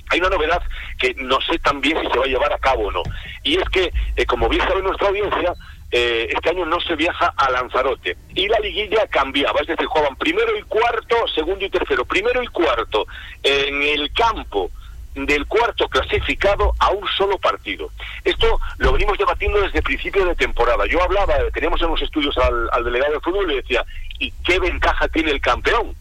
hay 0.10 0.19
una 0.19 0.29
novedad 0.29 0.62
que 0.98 1.13
no 1.15 1.39
sé 1.41 1.60
también 1.60 2.00
si 2.01 2.07
se 2.07 2.17
va 2.17 2.25
a 2.25 2.27
llevar 2.27 2.53
a 2.53 2.60
cabo 2.60 2.88
o 2.88 2.91
no. 2.91 3.03
Y 3.43 3.57
es 3.57 3.67
que, 3.69 3.91
eh, 4.15 4.25
como 4.25 4.50
bien 4.50 4.62
sabe 4.62 4.81
nuestra 4.81 5.07
audiencia, 5.07 5.53
eh, 5.91 6.27
este 6.36 6.50
año 6.50 6.65
no 6.65 6.79
se 6.81 6.95
viaja 6.95 7.33
a 7.38 7.51
Lanzarote. 7.51 8.17
Y 8.33 8.48
la 8.48 8.60
liguilla 8.60 9.07
cambiaba, 9.07 9.62
es 9.62 9.67
decir, 9.67 9.86
jugaban 9.86 10.15
primero 10.15 10.57
y 10.57 10.63
cuarto, 10.63 11.15
segundo 11.33 11.63
y 11.65 11.69
tercero. 11.69 12.05
Primero 12.05 12.41
y 12.41 12.48
cuarto 12.48 13.05
en 13.43 13.81
el 13.81 14.12
campo 14.13 14.72
del 15.15 15.45
cuarto 15.45 15.88
clasificado 15.89 16.74
a 16.79 16.89
un 16.89 17.07
solo 17.15 17.38
partido. 17.38 17.91
Esto 18.24 18.60
lo 18.77 18.93
venimos 18.93 19.17
debatiendo 19.17 19.62
desde 19.62 19.83
principio 19.83 20.25
de 20.25 20.36
temporada. 20.36 20.86
Yo 20.88 21.03
hablaba, 21.03 21.36
teníamos 21.53 21.81
en 21.81 21.89
los 21.89 22.01
estudios 22.01 22.36
al, 22.39 22.69
al 22.72 22.83
delegado 22.83 23.13
de 23.13 23.19
fútbol 23.19 23.45
y 23.45 23.55
le 23.55 23.62
decía, 23.62 23.86
¿y 24.19 24.31
qué 24.43 24.60
ventaja 24.60 25.07
tiene 25.10 25.31
el 25.31 25.41
campeón? 25.41 25.95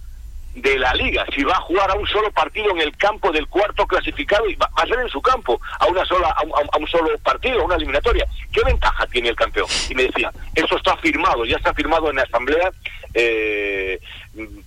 De 0.54 0.78
la 0.78 0.92
liga, 0.94 1.25
si 1.35 1.42
va 1.44 1.54
a 1.54 1.61
jugar 1.61 1.90
a 1.90 1.94
un 1.94 2.06
solo 2.06 2.30
partido 2.30 2.71
en 2.73 2.80
el 2.80 2.97
campo 2.97 3.32
del 3.32 3.47
cuarto 3.49 3.87
clasificado 3.87 4.49
y 4.49 4.54
va, 4.54 4.68
a 4.76 4.87
ser 4.87 5.00
en 5.00 5.09
su 5.09 5.21
campo, 5.23 5.61
a 5.78 5.87
una 5.87 6.04
sola, 6.04 6.28
a 6.28 6.78
un, 6.78 6.87
solo 6.87 7.16
partido, 7.18 7.61
a 7.61 7.64
una 7.64 7.76
eliminatoria, 7.76 8.26
¿qué 8.52 8.61
ventaja 8.64 9.06
tiene 9.06 9.30
el 9.30 9.37
campeón? 9.37 9.66
Y 9.88 9.94
me 9.94 10.04
decía, 10.04 10.30
eso 10.54 10.76
está 10.76 10.97
firmado, 10.99 11.44
ya 11.44 11.56
está 11.56 11.73
firmado 11.73 12.11
en 12.11 12.16
la 12.16 12.23
asamblea, 12.23 12.71
eh, 13.14 14.00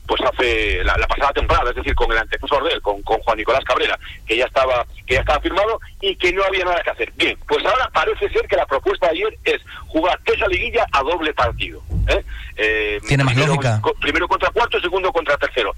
pues 0.07 0.21
hace 0.21 0.83
la, 0.83 0.95
pasada 1.07 1.33
temporada, 1.33 1.69
es 1.71 1.75
decir, 1.75 1.95
con 1.95 2.11
el 2.11 2.17
antecesor 2.17 2.63
de 2.63 2.73
él, 2.73 2.81
con, 2.81 3.01
con 3.01 3.19
Juan 3.19 3.37
Nicolás 3.37 3.63
Cabrera, 3.63 3.97
que 4.27 4.37
ya 4.37 4.45
estaba, 4.45 4.85
que 5.05 5.15
ya 5.15 5.21
estaba 5.21 5.39
firmado 5.39 5.79
y 6.01 6.15
que 6.15 6.31
no 6.31 6.43
había 6.43 6.65
nada 6.65 6.81
que 6.83 6.91
hacer. 6.91 7.11
Bien, 7.15 7.37
pues 7.47 7.65
ahora 7.65 7.89
parece 7.91 8.29
ser 8.29 8.47
que 8.47 8.55
la 8.55 8.65
propuesta 8.65 9.07
de 9.07 9.13
ayer 9.13 9.37
es 9.43 9.61
jugar 9.87 10.19
esa 10.25 10.47
liguilla 10.47 10.85
a 10.91 11.01
doble 11.01 11.33
partido. 11.33 11.81
¿eh? 12.07 12.23
Eh, 12.57 12.99
Tiene 13.07 13.23
más 13.23 13.35
lógica. 13.35 13.81
primero 13.99 14.27
contra 14.27 14.49
cuarto, 14.51 14.79
segundo 14.79 15.11
contra 15.11 15.37
tercero. 15.37 15.73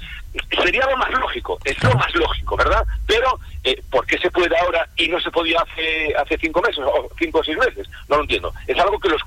Sería 0.61 0.85
lo 0.85 0.97
más 0.97 1.11
lógico, 1.11 1.57
es 1.63 1.81
lo 1.83 1.93
más 1.95 2.13
lógico, 2.13 2.57
¿verdad? 2.57 2.85
Pero, 3.05 3.39
eh, 3.63 3.81
¿por 3.89 4.05
qué 4.05 4.17
se 4.17 4.29
puede 4.29 4.57
ahora 4.59 4.87
y 4.97 5.07
no 5.07 5.19
se 5.19 5.31
podía 5.31 5.59
hace, 5.61 6.13
hace 6.15 6.37
cinco 6.37 6.61
meses 6.61 6.79
o 6.79 7.09
cinco 7.17 7.39
o 7.39 7.43
seis 7.43 7.57
meses? 7.57 7.87
No 8.09 8.17
lo 8.17 8.23
entiendo. 8.23 8.53
Es 8.67 8.77
algo 8.77 8.99
que 8.99 9.09
los 9.09 9.21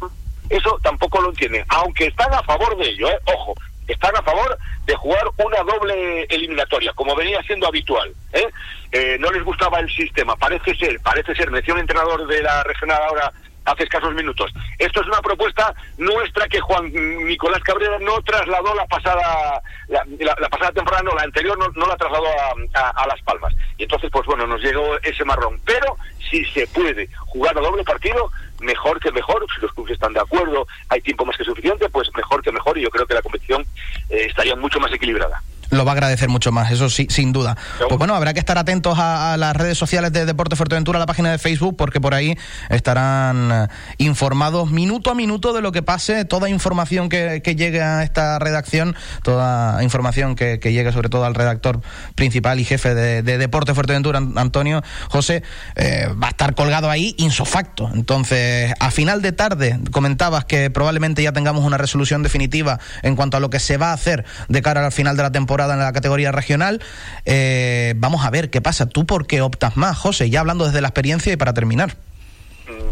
eso 0.50 0.78
tampoco 0.82 1.20
lo 1.20 1.30
entienden, 1.30 1.64
aunque 1.68 2.06
están 2.06 2.32
a 2.34 2.42
favor 2.42 2.76
de 2.76 2.88
ello, 2.88 3.08
¿eh? 3.08 3.18
ojo, 3.34 3.54
están 3.86 4.14
a 4.16 4.22
favor 4.22 4.58
de 4.84 4.94
jugar 4.96 5.24
una 5.38 5.62
doble 5.62 6.24
eliminatoria, 6.24 6.92
como 6.94 7.14
venía 7.14 7.42
siendo 7.42 7.66
habitual. 7.66 8.12
¿eh? 8.32 8.46
Eh, 8.92 9.16
no 9.20 9.30
les 9.30 9.44
gustaba 9.44 9.78
el 9.78 9.90
sistema, 9.90 10.36
parece 10.36 10.74
ser, 10.74 11.00
parece 11.00 11.34
ser, 11.34 11.50
me 11.50 11.58
decía 11.58 11.74
un 11.74 11.80
entrenador 11.80 12.26
de 12.26 12.42
la 12.42 12.62
regional 12.64 13.00
ahora 13.08 13.32
hace 13.64 13.84
escasos 13.84 14.14
minutos. 14.14 14.52
Esto 14.78 15.00
es 15.00 15.06
una 15.06 15.20
propuesta 15.20 15.74
nuestra 15.98 16.48
que 16.48 16.60
Juan 16.60 16.90
Nicolás 17.26 17.62
Cabrera 17.62 17.98
no 18.00 18.20
trasladó 18.22 18.74
la 18.74 18.86
pasada 18.86 19.62
la, 19.88 20.48
pasada 20.48 20.72
temporada, 20.72 21.02
no, 21.02 21.14
la 21.14 21.22
anterior 21.22 21.58
no, 21.58 21.86
la 21.86 21.96
trasladó 21.96 22.26
a, 22.74 23.06
Las 23.06 23.20
Palmas. 23.22 23.54
Y 23.76 23.84
entonces, 23.84 24.10
pues 24.12 24.26
bueno, 24.26 24.46
nos 24.46 24.60
llegó 24.62 24.96
ese 25.02 25.24
marrón. 25.24 25.60
Pero 25.64 25.96
si 26.30 26.44
se 26.46 26.66
puede 26.68 27.08
jugar 27.26 27.56
a 27.56 27.60
doble 27.60 27.84
partido, 27.84 28.30
mejor 28.60 29.00
que 29.00 29.10
mejor. 29.12 29.46
Si 29.54 29.60
los 29.60 29.72
clubes 29.72 29.92
están 29.92 30.12
de 30.12 30.20
acuerdo, 30.20 30.66
hay 30.88 31.00
tiempo 31.00 31.24
más 31.24 31.36
que 31.36 31.44
suficiente, 31.44 31.88
pues 31.88 32.08
mejor 32.14 32.42
que 32.42 32.52
mejor. 32.52 32.78
Y 32.78 32.82
yo 32.82 32.90
creo 32.90 33.06
que 33.06 33.14
la 33.14 33.22
competición 33.22 33.62
eh, 34.08 34.26
estaría 34.28 34.56
mucho 34.56 34.78
más 34.80 34.92
equilibrada 34.92 35.42
lo 35.70 35.84
va 35.84 35.92
a 35.92 35.94
agradecer 35.94 36.28
mucho 36.28 36.52
más, 36.52 36.70
eso 36.70 36.90
sí, 36.90 37.06
sin 37.10 37.32
duda. 37.32 37.56
Pues 37.78 37.98
bueno, 37.98 38.14
habrá 38.14 38.34
que 38.34 38.40
estar 38.40 38.58
atentos 38.58 38.98
a, 38.98 39.36
las 39.38 39.56
redes 39.56 39.78
sociales 39.78 40.12
de 40.12 40.26
Deporte 40.26 40.56
Fuerteventura, 40.56 40.98
a 40.98 41.00
la 41.00 41.06
página 41.06 41.30
de 41.30 41.38
Facebook, 41.38 41.76
porque 41.76 42.00
por 42.00 42.14
ahí 42.14 42.36
estarán 42.68 43.50
eh, 43.52 43.68
informados 43.98 44.70
minuto 44.70 45.10
a 45.10 45.14
minuto 45.14 45.52
de 45.52 45.62
lo 45.62 45.72
que 45.72 45.82
pase, 45.82 46.24
toda 46.24 46.48
información 46.48 47.08
que, 47.08 47.40
llegue 47.56 47.82
a 47.82 48.02
esta 48.02 48.38
redacción, 48.38 48.96
toda 49.22 49.82
información 49.82 50.34
que, 50.34 50.58
llegue 50.58 50.92
sobre 50.92 51.08
todo 51.08 51.24
al 51.24 51.34
redactor 51.34 51.80
principal 52.14 52.60
y 52.60 52.64
jefe 52.64 52.94
de, 52.94 53.22
Deporte 53.22 53.74
Fuerteventura, 53.74 54.20
Antonio 54.36 54.82
José, 55.08 55.42
eh, 55.76 56.08
va 56.22 56.28
a 56.28 56.30
estar 56.30 56.54
colgado 56.54 56.90
ahí 56.90 57.14
insofacto. 57.18 57.90
Entonces, 57.94 58.72
a 58.78 58.90
final 58.90 59.22
de 59.22 59.32
tarde, 59.32 59.80
comentabas 59.90 60.44
que 60.44 60.70
probablemente 60.70 61.22
ya 61.22 61.32
tengamos 61.32 61.64
una 61.64 61.78
resolución 61.78 62.22
definitiva 62.22 62.78
en 63.02 63.16
cuanto 63.16 63.36
a 63.36 63.40
lo 63.40 63.50
que 63.50 63.60
se 63.60 63.76
va 63.76 63.90
a 63.90 63.92
hacer 63.94 64.24
de 64.48 64.62
cara 64.62 64.84
al 64.84 64.92
final 64.92 65.16
de 65.16 65.22
la 65.22 65.32
temporada 65.32 65.59
en 65.68 65.80
la 65.80 65.92
categoría 65.92 66.32
regional. 66.32 66.80
Eh, 67.24 67.94
vamos 67.96 68.24
a 68.24 68.30
ver 68.30 68.50
qué 68.50 68.60
pasa. 68.60 68.88
¿Tú 68.88 69.06
por 69.06 69.26
qué 69.26 69.42
optas 69.42 69.76
más, 69.76 69.98
José? 69.98 70.30
Ya 70.30 70.40
hablando 70.40 70.66
desde 70.66 70.80
la 70.80 70.88
experiencia 70.88 71.32
y 71.32 71.36
para 71.36 71.52
terminar. 71.52 71.96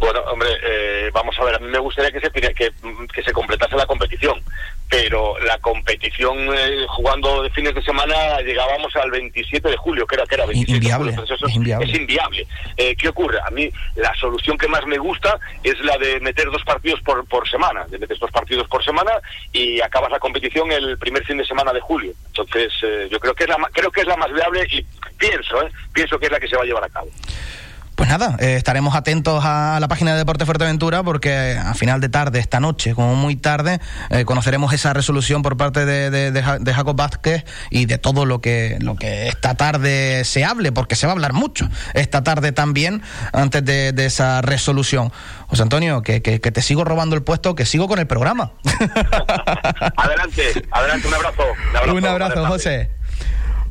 Bueno, 0.00 0.20
hombre, 0.32 0.48
eh, 0.66 1.10
vamos 1.12 1.36
a 1.38 1.44
ver, 1.44 1.54
a 1.54 1.58
mí 1.58 1.66
me 1.68 1.78
gustaría 1.78 2.10
que 2.10 2.20
se, 2.20 2.30
que, 2.30 2.72
que 3.14 3.22
se 3.22 3.32
completase 3.32 3.76
la 3.76 3.86
competición, 3.86 4.40
pero 5.02 5.38
la 5.40 5.58
competición 5.58 6.36
eh, 6.52 6.84
jugando 6.88 7.42
de 7.42 7.50
fines 7.50 7.72
de 7.72 7.82
semana 7.82 8.40
llegábamos 8.40 8.94
al 8.96 9.10
27 9.12 9.68
de 9.68 9.76
julio, 9.76 10.06
que 10.06 10.16
era 10.16 10.26
que 10.26 10.34
era 10.34 10.46
27 10.46 10.76
inviable, 10.76 11.12
es 11.12 11.54
inviable. 11.54 11.86
Es 11.86 11.98
inviable. 11.98 12.46
Eh, 12.76 12.96
¿Qué 12.96 13.08
ocurre? 13.08 13.38
A 13.46 13.50
mí 13.50 13.70
la 13.94 14.12
solución 14.16 14.58
que 14.58 14.66
más 14.66 14.84
me 14.86 14.98
gusta 14.98 15.38
es 15.62 15.78
la 15.80 15.96
de 15.98 16.18
meter 16.20 16.50
dos 16.50 16.64
partidos 16.64 17.00
por, 17.02 17.24
por 17.26 17.48
semana, 17.48 17.86
de 17.86 17.98
meter 17.98 18.18
dos 18.18 18.30
partidos 18.32 18.66
por 18.66 18.84
semana 18.84 19.12
y 19.52 19.80
acabas 19.80 20.10
la 20.10 20.18
competición 20.18 20.72
el 20.72 20.98
primer 20.98 21.24
fin 21.24 21.38
de 21.38 21.44
semana 21.44 21.72
de 21.72 21.80
julio. 21.80 22.12
Entonces, 22.26 22.72
yo 23.08 23.20
creo 23.20 23.34
que 23.34 23.44
es 23.44 23.50
la 23.50 23.56
creo 23.72 23.92
que 23.92 24.00
es 24.00 24.06
la 24.06 24.16
más 24.16 24.32
viable 24.32 24.66
y 24.70 24.84
pienso, 25.16 25.58
pienso 25.92 26.18
que 26.18 26.26
es 26.26 26.32
la 26.32 26.40
que 26.40 26.48
se 26.48 26.56
va 26.56 26.62
a 26.62 26.66
llevar 26.66 26.84
a 26.84 26.88
cabo. 26.88 27.08
Pues 27.98 28.08
nada, 28.08 28.36
eh, 28.38 28.54
estaremos 28.54 28.94
atentos 28.94 29.42
a 29.44 29.78
la 29.80 29.88
página 29.88 30.12
de 30.12 30.18
Deporte 30.18 30.46
Fuerteventura 30.46 31.02
porque 31.02 31.58
a 31.60 31.74
final 31.74 32.00
de 32.00 32.08
tarde, 32.08 32.38
esta 32.38 32.60
noche, 32.60 32.94
como 32.94 33.16
muy 33.16 33.34
tarde, 33.34 33.80
eh, 34.10 34.24
conoceremos 34.24 34.72
esa 34.72 34.92
resolución 34.92 35.42
por 35.42 35.56
parte 35.56 35.84
de, 35.84 36.72
Jacob 36.72 36.94
Vázquez 36.94 37.44
y 37.70 37.86
de 37.86 37.98
todo 37.98 38.24
lo 38.24 38.40
que, 38.40 38.78
lo 38.80 38.94
que 38.94 39.26
esta 39.26 39.56
tarde 39.56 40.24
se 40.24 40.44
hable, 40.44 40.70
porque 40.70 40.94
se 40.94 41.08
va 41.08 41.12
a 41.12 41.16
hablar 41.16 41.32
mucho 41.32 41.68
esta 41.92 42.22
tarde 42.22 42.52
también 42.52 43.02
antes 43.32 43.64
de, 43.64 43.92
esa 44.06 44.42
resolución. 44.42 45.12
José 45.48 45.62
Antonio, 45.62 46.00
que, 46.04 46.22
que, 46.22 46.38
te 46.38 46.62
sigo 46.62 46.84
robando 46.84 47.16
el 47.16 47.24
puesto, 47.24 47.56
que 47.56 47.66
sigo 47.66 47.88
con 47.88 47.98
el 47.98 48.06
programa. 48.06 48.52
adelante, 49.96 50.68
adelante, 50.70 51.08
un 51.08 51.14
abrazo. 51.14 51.42
Un 51.68 51.76
abrazo, 51.76 51.96
un 51.96 52.06
abrazo 52.06 52.46
José. 52.46 52.97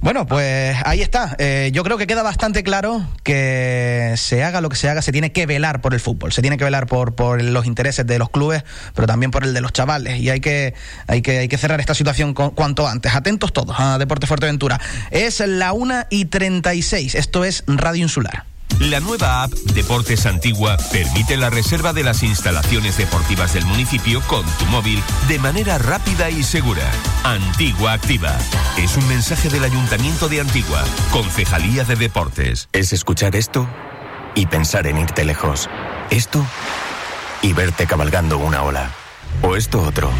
Bueno, 0.01 0.25
pues 0.25 0.77
ahí 0.85 1.01
está. 1.01 1.35
Eh, 1.39 1.71
yo 1.73 1.83
creo 1.83 1.97
que 1.97 2.07
queda 2.07 2.23
bastante 2.23 2.63
claro 2.63 3.05
que 3.23 4.13
se 4.17 4.43
haga 4.43 4.61
lo 4.61 4.69
que 4.69 4.75
se 4.75 4.89
haga, 4.89 5.01
se 5.01 5.11
tiene 5.11 5.31
que 5.31 5.45
velar 5.45 5.81
por 5.81 5.93
el 5.93 5.99
fútbol, 5.99 6.31
se 6.31 6.41
tiene 6.41 6.57
que 6.57 6.63
velar 6.63 6.87
por, 6.87 7.15
por 7.15 7.41
los 7.41 7.65
intereses 7.65 8.05
de 8.05 8.19
los 8.19 8.29
clubes, 8.29 8.63
pero 8.93 9.07
también 9.07 9.31
por 9.31 9.43
el 9.43 9.53
de 9.53 9.61
los 9.61 9.73
chavales. 9.73 10.19
Y 10.19 10.29
hay 10.29 10.39
que, 10.39 10.73
hay 11.07 11.21
que, 11.21 11.39
hay 11.39 11.47
que 11.47 11.57
cerrar 11.57 11.79
esta 11.79 11.93
situación 11.93 12.33
cuanto 12.33 12.87
antes. 12.87 13.15
Atentos 13.15 13.53
todos 13.53 13.75
a 13.79 13.97
Deporte 13.97 14.27
Fuerteventura. 14.27 14.79
Es 15.11 15.39
la 15.39 15.73
1 15.73 16.05
y 16.09 16.25
36. 16.25 17.15
Esto 17.15 17.43
es 17.43 17.63
Radio 17.67 18.03
Insular. 18.03 18.45
La 18.79 18.99
nueva 18.99 19.43
app 19.43 19.51
Deportes 19.73 20.27
Antigua 20.27 20.77
permite 20.91 21.35
la 21.35 21.49
reserva 21.49 21.93
de 21.93 22.03
las 22.03 22.21
instalaciones 22.21 22.95
deportivas 22.97 23.53
del 23.53 23.65
municipio 23.65 24.21
con 24.27 24.45
tu 24.45 24.65
móvil 24.65 25.01
de 25.27 25.39
manera 25.39 25.79
rápida 25.79 26.29
y 26.29 26.43
segura. 26.43 26.83
Antigua 27.23 27.93
Activa. 27.93 28.37
Es 28.77 28.95
un 28.95 29.07
mensaje 29.07 29.49
del 29.49 29.63
Ayuntamiento 29.63 30.29
de 30.29 30.41
Antigua, 30.41 30.83
Concejalía 31.11 31.85
de 31.85 31.95
Deportes. 31.95 32.69
Es 32.71 32.93
escuchar 32.93 33.35
esto 33.35 33.67
y 34.35 34.45
pensar 34.45 34.85
en 34.85 34.99
irte 34.99 35.25
lejos. 35.25 35.69
Esto 36.11 36.45
y 37.41 37.53
verte 37.53 37.87
cabalgando 37.87 38.37
una 38.37 38.61
ola. 38.61 38.91
O 39.41 39.55
esto 39.55 39.81
otro. 39.81 40.11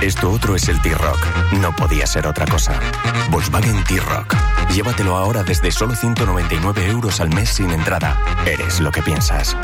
Esto 0.00 0.30
otro 0.30 0.54
es 0.54 0.68
el 0.68 0.80
T-Rock. 0.80 1.18
No 1.60 1.74
podía 1.74 2.06
ser 2.06 2.28
otra 2.28 2.46
cosa. 2.46 2.78
Volkswagen 3.30 3.82
T-Rock. 3.82 4.36
Llévatelo 4.72 5.16
ahora 5.16 5.42
desde 5.42 5.72
solo 5.72 5.96
199 5.96 6.86
euros 6.86 7.20
al 7.20 7.30
mes 7.30 7.48
sin 7.48 7.70
entrada. 7.72 8.16
Eres 8.46 8.78
lo 8.78 8.92
que 8.92 9.02
piensas. 9.02 9.56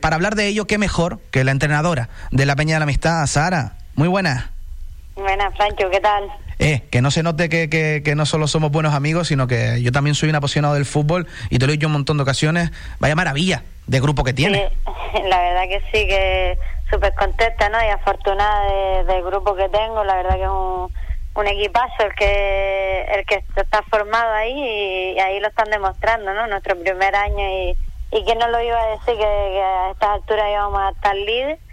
para 0.00 0.16
hablar 0.16 0.34
de 0.34 0.48
ello, 0.48 0.66
qué 0.66 0.78
mejor 0.78 1.20
que 1.30 1.44
la 1.44 1.52
entrenadora 1.52 2.08
de 2.30 2.46
la 2.46 2.56
Peña 2.56 2.74
de 2.74 2.80
la 2.80 2.84
Amistad, 2.84 3.26
Sara. 3.26 3.76
Muy 3.94 4.08
buena. 4.08 4.50
Buenas, 5.14 5.54
Francho, 5.56 5.88
¿qué 5.90 6.00
tal? 6.00 6.24
Eh, 6.58 6.82
que 6.90 7.02
no 7.02 7.10
se 7.10 7.22
note 7.22 7.50
que, 7.50 7.68
que, 7.68 8.14
no 8.14 8.24
solo 8.24 8.48
somos 8.48 8.70
buenos 8.70 8.94
amigos, 8.94 9.28
sino 9.28 9.46
que 9.46 9.82
yo 9.82 9.92
también 9.92 10.14
soy 10.14 10.30
un 10.30 10.36
apasionado 10.36 10.74
del 10.74 10.86
fútbol 10.86 11.26
y 11.50 11.58
te 11.58 11.66
lo 11.66 11.72
he 11.72 11.76
dicho 11.76 11.86
un 11.86 11.92
montón 11.92 12.16
de 12.16 12.22
ocasiones. 12.22 12.70
Vaya 12.98 13.14
maravilla 13.14 13.62
de 13.86 14.00
grupo 14.00 14.24
que 14.24 14.32
tiene. 14.32 14.70
la 15.28 15.38
verdad 15.38 15.62
que 15.68 15.80
sí, 15.92 16.06
que 16.06 16.58
súper 16.90 17.14
contenta 17.14 17.68
¿no? 17.68 17.78
y 17.82 17.88
afortunada 17.88 19.04
del 19.04 19.22
grupo 19.22 19.54
que 19.54 19.68
tengo. 19.68 20.02
La 20.04 20.16
verdad 20.16 20.36
que 20.36 20.44
es 20.44 20.48
un, 20.48 20.90
un 21.34 21.46
equipazo 21.46 22.06
el 22.06 22.14
que 22.14 23.02
el 23.02 23.26
que 23.26 23.42
está 23.56 23.82
formado 23.90 24.32
ahí 24.32 25.14
y, 25.14 25.20
ahí 25.20 25.40
lo 25.40 25.48
están 25.48 25.70
demostrando, 25.70 26.32
¿no? 26.32 26.46
Nuestro 26.46 26.78
primer 26.78 27.14
año 27.14 27.46
y, 27.48 27.76
y 28.12 28.24
que 28.24 28.34
no 28.34 28.48
lo 28.48 28.62
iba 28.62 28.80
a 28.80 28.86
decir 28.92 29.14
que, 29.14 29.18
que 29.18 29.62
a 29.62 29.90
estas 29.90 30.08
alturas 30.08 30.46
íbamos 30.50 30.80
a 30.80 30.90
estar 30.90 31.14
líderes 31.14 31.65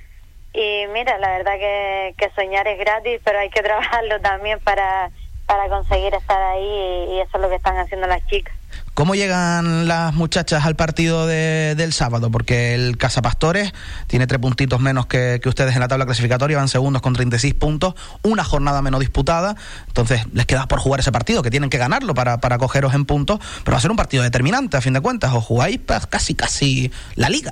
y 0.53 0.85
mira, 0.93 1.17
la 1.17 1.29
verdad 1.29 1.53
que, 1.57 2.31
soñar 2.35 2.67
es 2.67 2.77
gratis, 2.77 3.19
pero 3.23 3.39
hay 3.39 3.49
que 3.49 3.61
trabajarlo 3.61 4.19
también 4.21 4.59
para, 4.59 5.09
para 5.47 5.67
conseguir 5.67 6.13
estar 6.13 6.41
ahí 6.41 7.09
y, 7.11 7.19
eso 7.19 7.31
es 7.37 7.41
lo 7.41 7.49
que 7.49 7.55
están 7.55 7.77
haciendo 7.77 8.07
las 8.07 8.25
chicas. 8.27 8.53
¿Cómo 8.93 9.15
llegan 9.15 9.87
las 9.87 10.13
muchachas 10.13 10.65
al 10.65 10.75
partido 10.75 11.25
de, 11.25 11.73
del 11.75 11.93
sábado? 11.93 12.29
Porque 12.29 12.75
el 12.75 12.97
Casapastores 12.97 13.73
tiene 14.05 14.27
tres 14.27 14.39
puntitos 14.39 14.79
menos 14.79 15.07
que, 15.07 15.39
que, 15.41 15.49
ustedes 15.49 15.73
en 15.73 15.79
la 15.79 15.87
tabla 15.87 16.05
clasificatoria, 16.05 16.57
van 16.57 16.67
segundos 16.67 17.01
con 17.01 17.13
36 17.13 17.55
puntos, 17.55 17.95
una 18.21 18.43
jornada 18.43 18.83
menos 18.83 18.99
disputada, 18.99 19.55
entonces 19.87 20.21
les 20.33 20.45
queda 20.45 20.67
por 20.67 20.77
jugar 20.79 20.99
ese 20.99 21.11
partido, 21.11 21.41
que 21.41 21.49
tienen 21.49 21.71
que 21.71 21.79
ganarlo 21.79 22.13
para, 22.13 22.37
para 22.37 22.59
cogeros 22.59 22.93
en 22.93 23.05
puntos, 23.05 23.39
pero 23.63 23.73
va 23.73 23.79
a 23.79 23.81
ser 23.81 23.89
un 23.89 23.97
partido 23.97 24.21
determinante 24.21 24.77
a 24.77 24.81
fin 24.81 24.93
de 24.93 25.01
cuentas, 25.01 25.33
o 25.33 25.41
jugáis 25.41 25.79
pues, 25.83 26.05
casi 26.05 26.35
casi 26.35 26.91
la 27.15 27.29
liga. 27.29 27.51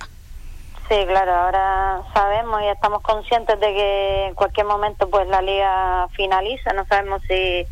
Sí, 0.92 1.06
claro, 1.06 1.34
ahora 1.34 2.02
sabemos 2.14 2.62
y 2.64 2.68
estamos 2.68 3.02
conscientes 3.02 3.58
de 3.62 3.68
que 3.68 4.26
en 4.26 4.36
cualquier 4.36 4.66
momento 4.66 5.10
pues 5.10 5.26
la 5.26 5.42
liga 5.42 6.10
finaliza, 6.18 6.74
no 6.74 6.86
sabemos 6.86 7.22
si, 7.30 7.66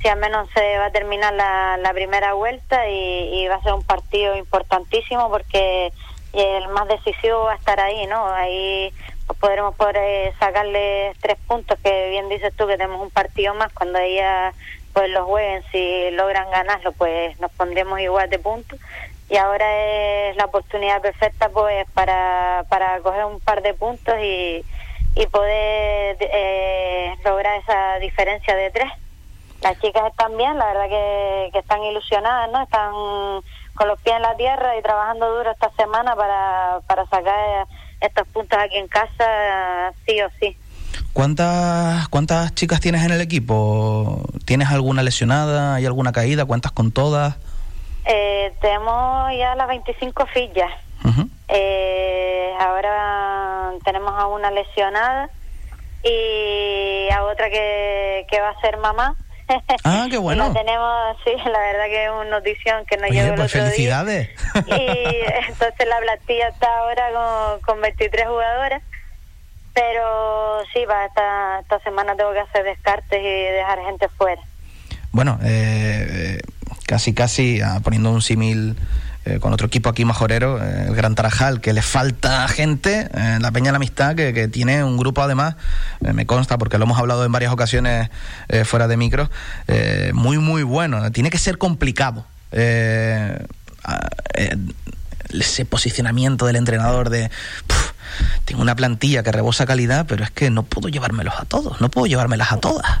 si 0.00 0.06
al 0.06 0.20
menos 0.20 0.48
se 0.54 0.78
va 0.78 0.84
a 0.84 0.92
terminar 0.92 1.34
la, 1.34 1.90
primera 1.92 2.34
vuelta 2.34 2.88
y, 2.88 3.44
va 3.48 3.56
a 3.56 3.62
ser 3.62 3.72
un 3.72 3.82
partido 3.82 4.36
importantísimo 4.36 5.28
porque 5.30 5.92
el 6.32 6.68
más 6.68 6.86
decisivo 6.86 7.42
va 7.42 7.54
a 7.54 7.56
estar 7.56 7.80
ahí, 7.80 8.06
¿no? 8.06 8.24
Ahí 8.28 8.94
podremos 9.40 9.74
poder 9.74 9.96
eh, 9.96 10.32
sacarle 10.38 11.12
tres 11.20 11.38
puntos, 11.48 11.76
que 11.82 12.10
bien 12.10 12.28
dices 12.28 12.54
tú 12.54 12.68
que 12.68 12.76
tenemos 12.76 13.02
un 13.02 13.10
partido 13.10 13.52
más, 13.52 13.72
cuando 13.72 13.98
ella 13.98 14.54
pues 14.92 15.10
los 15.10 15.24
jueguen, 15.24 15.64
si 15.72 16.12
logran 16.12 16.48
ganarlo, 16.52 16.92
pues 16.92 17.38
nos 17.40 17.50
pondremos 17.50 17.98
igual 17.98 18.30
de 18.30 18.38
puntos 18.38 18.78
y 19.30 19.36
ahora 19.36 20.28
es 20.28 20.36
la 20.36 20.46
oportunidad 20.46 21.00
perfecta 21.00 21.48
pues 21.50 21.86
para, 21.94 22.64
para 22.68 23.00
coger 23.00 23.24
un 23.24 23.38
par 23.40 23.62
de 23.62 23.74
puntos 23.74 24.14
y, 24.20 24.64
y 25.14 25.26
poder 25.28 26.16
eh, 26.20 27.14
lograr 27.24 27.60
esa 27.60 27.98
diferencia 28.00 28.56
de 28.56 28.70
tres. 28.70 28.90
Las 29.62 29.78
chicas 29.80 30.02
están 30.10 30.36
bien, 30.36 30.58
la 30.58 30.66
verdad 30.66 30.88
que, 30.88 31.50
que 31.52 31.58
están 31.60 31.82
ilusionadas, 31.82 32.50
¿no? 32.50 32.62
Están 32.62 32.92
con 33.74 33.88
los 33.88 34.00
pies 34.00 34.16
en 34.16 34.22
la 34.22 34.36
tierra 34.36 34.76
y 34.76 34.82
trabajando 34.82 35.32
duro 35.36 35.50
esta 35.50 35.70
semana 35.72 36.16
para, 36.16 36.80
para 36.86 37.06
sacar 37.06 37.66
estos 38.00 38.26
puntos 38.28 38.58
aquí 38.58 38.76
en 38.76 38.88
casa, 38.88 39.92
sí 40.06 40.20
o 40.22 40.28
sí. 40.40 40.56
¿Cuántas, 41.12 42.08
¿Cuántas 42.08 42.54
chicas 42.54 42.80
tienes 42.80 43.04
en 43.04 43.12
el 43.12 43.20
equipo? 43.20 44.22
¿Tienes 44.44 44.70
alguna 44.70 45.02
lesionada? 45.02 45.74
¿Hay 45.74 45.86
alguna 45.86 46.12
caída? 46.12 46.46
¿Cuántas 46.46 46.72
con 46.72 46.90
todas? 46.90 47.36
Eh, 48.12 48.52
tenemos 48.60 49.30
ya 49.38 49.54
las 49.54 49.68
25 49.68 50.26
fillas. 50.26 50.70
eh, 51.48 52.52
ahora 52.58 53.72
tenemos 53.84 54.12
a 54.12 54.26
una 54.26 54.50
lesionada 54.50 55.30
y 56.02 57.08
a 57.10 57.22
otra 57.24 57.48
que, 57.50 58.26
que 58.28 58.40
va 58.40 58.50
a 58.50 58.60
ser 58.60 58.76
mamá. 58.78 59.14
Ah, 59.84 60.06
qué 60.08 60.16
bueno. 60.16 60.46
la 60.48 60.54
tenemos, 60.54 61.16
sí, 61.24 61.32
la 61.36 61.58
verdad 61.58 61.86
que 61.86 62.04
es 62.04 62.10
una 62.10 62.30
notición 62.30 62.84
que 62.86 62.96
nos 62.98 63.10
llegó 63.10 63.30
el 63.30 63.34
pues 63.34 63.50
felicidades. 63.52 64.30
Y 64.66 64.70
entonces 65.48 65.88
la 65.88 65.98
plantilla 65.98 66.48
está 66.48 66.68
ahora 66.78 67.10
con, 67.12 67.60
con 67.62 67.80
23 67.80 68.28
jugadoras. 68.28 68.82
Pero 69.72 70.62
sí, 70.72 70.84
va 70.84 71.04
esta, 71.06 71.60
esta 71.60 71.78
semana 71.80 72.14
tengo 72.16 72.32
que 72.32 72.40
hacer 72.40 72.64
descartes 72.64 73.20
y 73.20 73.52
dejar 73.52 73.80
gente 73.80 74.08
fuera. 74.10 74.42
Bueno, 75.12 75.38
eh, 75.42 76.40
casi 76.90 77.14
casi 77.14 77.60
ah, 77.60 77.78
poniendo 77.84 78.10
un 78.10 78.20
símil 78.20 78.74
eh, 79.24 79.38
con 79.38 79.52
otro 79.52 79.68
equipo 79.68 79.88
aquí 79.88 80.04
majorero, 80.04 80.60
eh, 80.60 80.86
el 80.88 80.96
Gran 80.96 81.14
Tarajal, 81.14 81.60
que 81.60 81.72
le 81.72 81.82
falta 81.82 82.48
gente, 82.48 83.08
eh, 83.14 83.38
la 83.40 83.52
Peña 83.52 83.66
de 83.66 83.72
la 83.72 83.76
Amistad, 83.76 84.16
que, 84.16 84.48
tiene 84.48 84.82
un 84.82 84.96
grupo 84.96 85.22
además, 85.22 85.54
me 86.00 86.26
consta 86.26 86.58
porque 86.58 86.78
lo 86.78 86.86
hemos 86.86 86.98
hablado 86.98 87.24
en 87.24 87.30
varias 87.30 87.52
ocasiones 87.52 88.10
fuera 88.64 88.88
de 88.88 88.96
micro, 88.96 89.30
muy 90.14 90.38
muy 90.38 90.64
bueno, 90.64 91.12
tiene 91.12 91.30
que 91.30 91.38
ser 91.38 91.58
complicado. 91.58 92.24
ese 95.30 95.64
posicionamiento 95.64 96.46
del 96.46 96.56
entrenador 96.56 97.08
de 97.08 97.30
tengo 98.46 98.62
una 98.62 98.74
plantilla 98.74 99.22
que 99.22 99.30
rebosa 99.30 99.64
calidad, 99.64 100.06
pero 100.08 100.24
es 100.24 100.32
que 100.32 100.50
no 100.50 100.64
puedo 100.64 100.88
llevármelos 100.88 101.34
a 101.38 101.44
todos, 101.44 101.80
no 101.80 101.88
puedo 101.88 102.08
llevármelas 102.08 102.50
a 102.50 102.56
todas. 102.56 102.98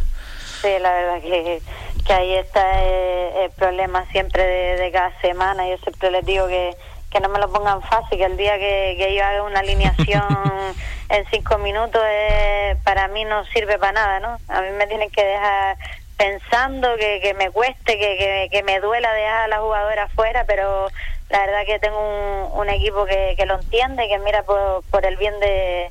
Sí, 0.62 0.68
la 0.82 0.92
verdad 0.92 1.22
que, 1.22 1.62
que 2.02 2.12
ahí 2.12 2.34
está 2.34 2.82
el, 2.82 3.50
problema 3.52 4.04
siempre 4.12 4.42
de, 4.42 4.90
cada 4.92 5.18
semana. 5.20 5.68
Yo 5.68 5.76
siempre 5.78 6.10
les 6.10 6.24
digo 6.24 6.46
que, 6.46 6.74
que 7.10 7.20
no 7.20 7.28
me 7.28 7.38
lo 7.38 7.50
pongan 7.50 7.82
fácil, 7.82 8.18
que 8.18 8.24
el 8.24 8.36
día 8.36 8.58
que, 8.58 8.96
que 8.98 9.14
yo 9.14 9.24
haga 9.24 9.42
una 9.42 9.60
alineación 9.60 10.24
en 11.08 11.26
cinco 11.30 11.58
minutos 11.58 12.00
eh, 12.06 12.76
para 12.84 13.08
mí 13.08 13.24
no 13.24 13.44
sirve 13.46 13.78
para 13.78 13.92
nada, 13.92 14.20
¿no? 14.20 14.38
A 14.48 14.60
mí 14.62 14.68
me 14.70 14.86
tienen 14.86 15.10
que 15.10 15.24
dejar 15.24 15.76
pensando 16.16 16.96
que, 16.96 17.20
que 17.20 17.34
me 17.34 17.50
cueste, 17.50 17.98
que, 17.98 18.18
que, 18.18 18.48
que 18.50 18.62
me 18.62 18.78
duela 18.80 19.12
dejar 19.12 19.42
a 19.42 19.48
la 19.48 19.58
jugadora 19.60 20.04
afuera, 20.04 20.44
pero 20.46 20.88
la 21.30 21.46
verdad 21.46 21.64
que 21.64 21.78
tengo 21.78 21.98
un, 21.98 22.60
un 22.60 22.68
equipo 22.68 23.06
que, 23.06 23.34
que 23.36 23.46
lo 23.46 23.54
entiende, 23.54 24.08
que 24.08 24.18
mira 24.18 24.42
por, 24.42 24.84
por 24.90 25.06
el 25.06 25.16
bien 25.16 25.38
de 25.40 25.90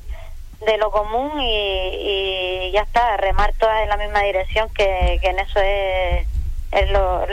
de 0.66 0.78
lo 0.78 0.90
común 0.90 1.40
y, 1.40 2.70
ya 2.72 2.82
está, 2.82 3.16
remar 3.16 3.52
todas 3.58 3.82
en 3.82 3.88
la 3.88 3.96
misma 3.96 4.20
dirección, 4.22 4.68
que, 4.70 5.18
en 5.22 5.38
eso 5.38 5.60
es, 5.60 6.26
lo, 6.90 7.26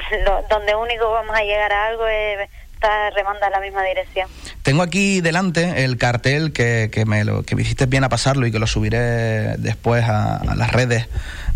donde 0.49 0.75
único 0.75 1.11
vamos 1.11 1.35
a 1.35 1.41
llegar 1.41 1.71
a 1.71 1.87
algo 1.87 2.07
es 2.07 2.49
estar 2.73 3.13
remando 3.13 3.45
en 3.45 3.51
la 3.51 3.59
misma 3.59 3.83
dirección. 3.83 4.29
Tengo 4.61 4.83
aquí 4.83 5.21
delante 5.21 5.83
el 5.83 5.97
cartel 5.97 6.53
que, 6.53 6.89
que 6.91 7.05
me 7.05 7.23
lo 7.23 7.43
que 7.43 7.55
hiciste 7.55 7.87
bien 7.87 8.03
a 8.03 8.09
pasarlo 8.09 8.45
y 8.45 8.51
que 8.51 8.59
lo 8.59 8.67
subiré 8.67 9.57
después 9.57 10.05
a, 10.05 10.41
las 10.55 10.71
redes 10.71 11.07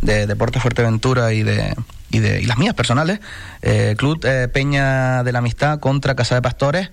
de 0.01 0.25
Deportes 0.25 0.62
Fuerteventura 0.62 1.31
y 1.31 1.43
de 1.43 1.75
y 2.10 2.19
de 2.19 2.41
y 2.41 2.45
las 2.45 2.57
mías 2.57 2.73
personales. 2.73 3.19
Eh, 3.62 3.95
Club 3.97 4.25
eh, 4.25 4.47
Peña 4.47 5.23
de 5.23 5.31
la 5.31 5.39
Amistad 5.39 5.79
contra 5.79 6.15
Casa 6.15 6.36
de 6.36 6.41
Pastores 6.41 6.89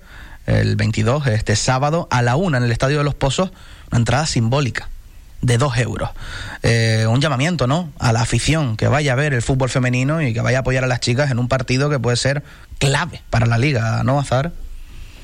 el 0.49 0.75
22, 0.75 1.27
este 1.27 1.55
sábado, 1.55 2.07
a 2.11 2.21
la 2.21 2.35
una 2.35 2.57
en 2.57 2.63
el 2.63 2.71
Estadio 2.71 2.97
de 2.97 3.03
los 3.03 3.13
Pozos, 3.13 3.51
una 3.91 3.99
entrada 3.99 4.25
simbólica 4.25 4.89
de 5.41 5.57
dos 5.57 5.77
euros. 5.77 6.09
Eh, 6.63 7.05
un 7.07 7.21
llamamiento, 7.21 7.67
¿no? 7.67 7.89
A 7.99 8.11
la 8.11 8.21
afición 8.21 8.77
que 8.77 8.87
vaya 8.87 9.13
a 9.13 9.15
ver 9.15 9.33
el 9.33 9.41
fútbol 9.41 9.69
femenino 9.69 10.21
y 10.21 10.33
que 10.33 10.41
vaya 10.41 10.57
a 10.57 10.61
apoyar 10.61 10.83
a 10.83 10.87
las 10.87 10.99
chicas 10.99 11.31
en 11.31 11.39
un 11.39 11.47
partido 11.47 11.89
que 11.89 11.99
puede 11.99 12.17
ser 12.17 12.43
clave 12.77 13.21
para 13.29 13.45
la 13.45 13.57
liga, 13.57 14.03
¿no, 14.03 14.19
Azar? 14.19 14.51